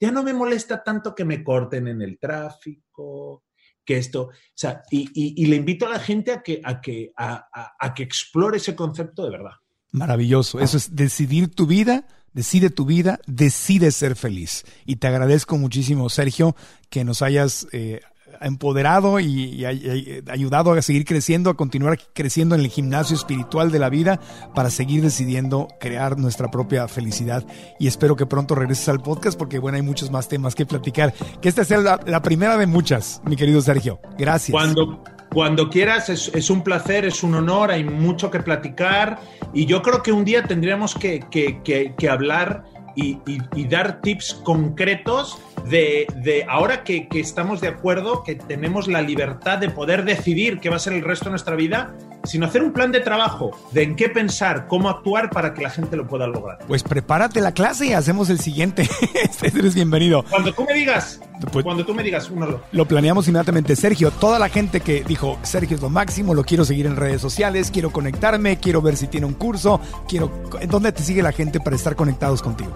[0.00, 3.44] ya no me molesta tanto que me corten en el tráfico,
[3.84, 6.80] que esto, o sea, y, y- y le invito a la gente a que, a
[6.80, 7.46] que, a-
[7.78, 9.52] a- que explore ese concepto de verdad.
[9.92, 10.60] Maravilloso.
[10.60, 14.64] Eso es decidir tu vida, decide tu vida, decide ser feliz.
[14.84, 16.56] Y te agradezco muchísimo, Sergio,
[16.90, 18.00] que nos hayas eh,
[18.40, 23.88] empoderado y, ayudado a seguir creciendo, a continuar creciendo en el gimnasio espiritual de la
[23.88, 24.20] vida
[24.54, 27.44] para seguir decidiendo crear nuestra propia felicidad.
[27.78, 31.14] Y espero que pronto regreses al podcast porque, bueno, hay muchos más temas que platicar.
[31.40, 34.00] Que esta sea la, primera de muchas, mi querido Sergio.
[34.18, 34.52] Gracias.
[34.52, 39.18] Cuando, cuando quieras, es, un placer, es un honor, hay mucho que platicar
[39.52, 42.64] y yo creo que un día tendríamos que, que, hablar
[42.94, 43.18] y,
[43.54, 45.38] y dar tips concretos
[45.68, 50.76] de, ahora que, estamos de acuerdo, que tenemos la libertad de poder decidir qué va
[50.76, 51.94] a ser el resto de nuestra vida,
[52.24, 55.70] sino hacer un plan de trabajo de en qué pensar, cómo actuar para que la
[55.70, 56.58] gente lo pueda lograr.
[56.66, 58.88] Pues prepárate la clase y hacemos el siguiente.
[59.42, 60.24] Eres bienvenido.
[60.24, 61.20] Cuando tú me digas,
[61.52, 63.76] pues, cuando tú me digas, uno lo planeamos inmediatamente.
[63.76, 67.20] Sergio, toda la gente que dijo, Sergio es lo máximo, lo quiero seguir en redes
[67.20, 70.30] sociales, quiero conectarme, quiero ver si tiene un curso, quiero...
[70.60, 72.72] ¿En dónde te sigue la gente para estar conectados contigo?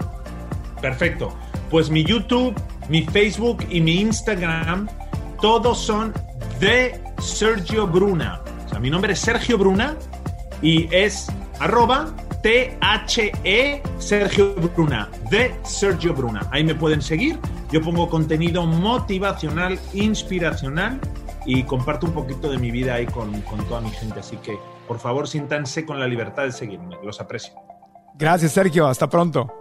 [0.81, 1.33] Perfecto.
[1.69, 2.55] Pues mi YouTube,
[2.89, 4.89] mi Facebook y mi Instagram,
[5.41, 6.13] todos son
[6.59, 8.41] de Sergio Bruna.
[8.65, 9.95] O sea, mi nombre es Sergio Bruna
[10.61, 11.27] y es
[11.59, 16.47] arroba T-H-E Sergio Bruna, de Sergio Bruna.
[16.51, 17.39] Ahí me pueden seguir.
[17.71, 20.99] Yo pongo contenido motivacional, inspiracional
[21.45, 24.19] y comparto un poquito de mi vida ahí con, con toda mi gente.
[24.19, 24.57] Así que,
[24.87, 26.97] por favor, siéntanse con la libertad de seguirme.
[27.03, 27.53] Los aprecio.
[28.15, 28.87] Gracias, Sergio.
[28.87, 29.60] Hasta pronto.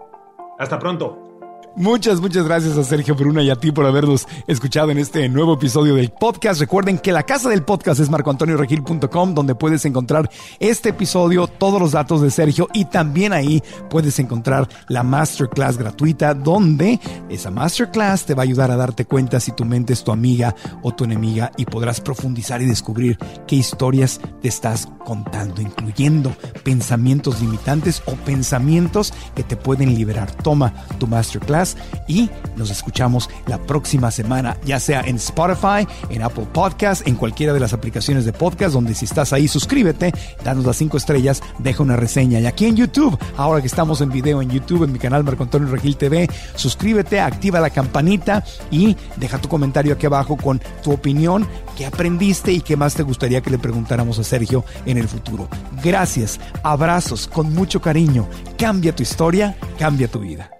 [0.61, 1.30] Hasta pronto.
[1.77, 5.55] Muchas, muchas gracias a Sergio Bruna y a ti por habernos escuchado en este nuevo
[5.55, 6.59] episodio del podcast.
[6.59, 11.93] Recuerden que la casa del podcast es marcoantonioregil.com, donde puedes encontrar este episodio, todos los
[11.93, 16.99] datos de Sergio y también ahí puedes encontrar la masterclass gratuita, donde
[17.29, 20.57] esa masterclass te va a ayudar a darte cuenta si tu mente es tu amiga
[20.83, 23.17] o tu enemiga y podrás profundizar y descubrir
[23.47, 30.33] qué historias te estás contando, incluyendo pensamientos limitantes o pensamientos que te pueden liberar.
[30.33, 31.60] Toma tu masterclass
[32.09, 37.53] y nos escuchamos la próxima semana, ya sea en Spotify, en Apple Podcast, en cualquiera
[37.53, 40.13] de las aplicaciones de podcast, donde si estás ahí, suscríbete,
[40.45, 42.41] danos las cinco estrellas, deja una reseña.
[42.41, 45.43] Y aquí en YouTube, ahora que estamos en video en YouTube, en mi canal Marco
[45.43, 50.93] Antonio Regil TV, suscríbete, activa la campanita y deja tu comentario aquí abajo con tu
[50.93, 51.47] opinión,
[51.77, 55.49] qué aprendiste y qué más te gustaría que le preguntáramos a Sergio en el futuro.
[55.83, 58.29] Gracias, abrazos, con mucho cariño.
[58.59, 60.60] Cambia tu historia, cambia tu vida.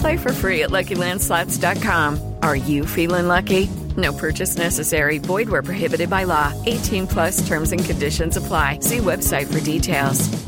[0.00, 2.34] Play for free at LuckyLandSlots.com.
[2.42, 3.68] Are you feeling lucky?
[3.96, 5.18] No purchase necessary.
[5.18, 6.52] Void where prohibited by law.
[6.66, 8.80] 18 plus terms and conditions apply.
[8.80, 10.46] See website for details.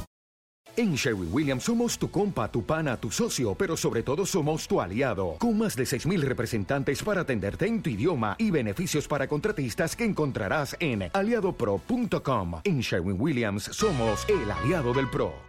[0.78, 4.80] En Sherwin Williams somos tu compa, tu pana, tu socio, pero sobre todo somos tu
[4.80, 9.96] aliado, con más de 6.000 representantes para atenderte en tu idioma y beneficios para contratistas
[9.96, 12.61] que encontrarás en aliadopro.com.
[12.62, 15.47] En Sherwin Williams somos el aliado del PRO.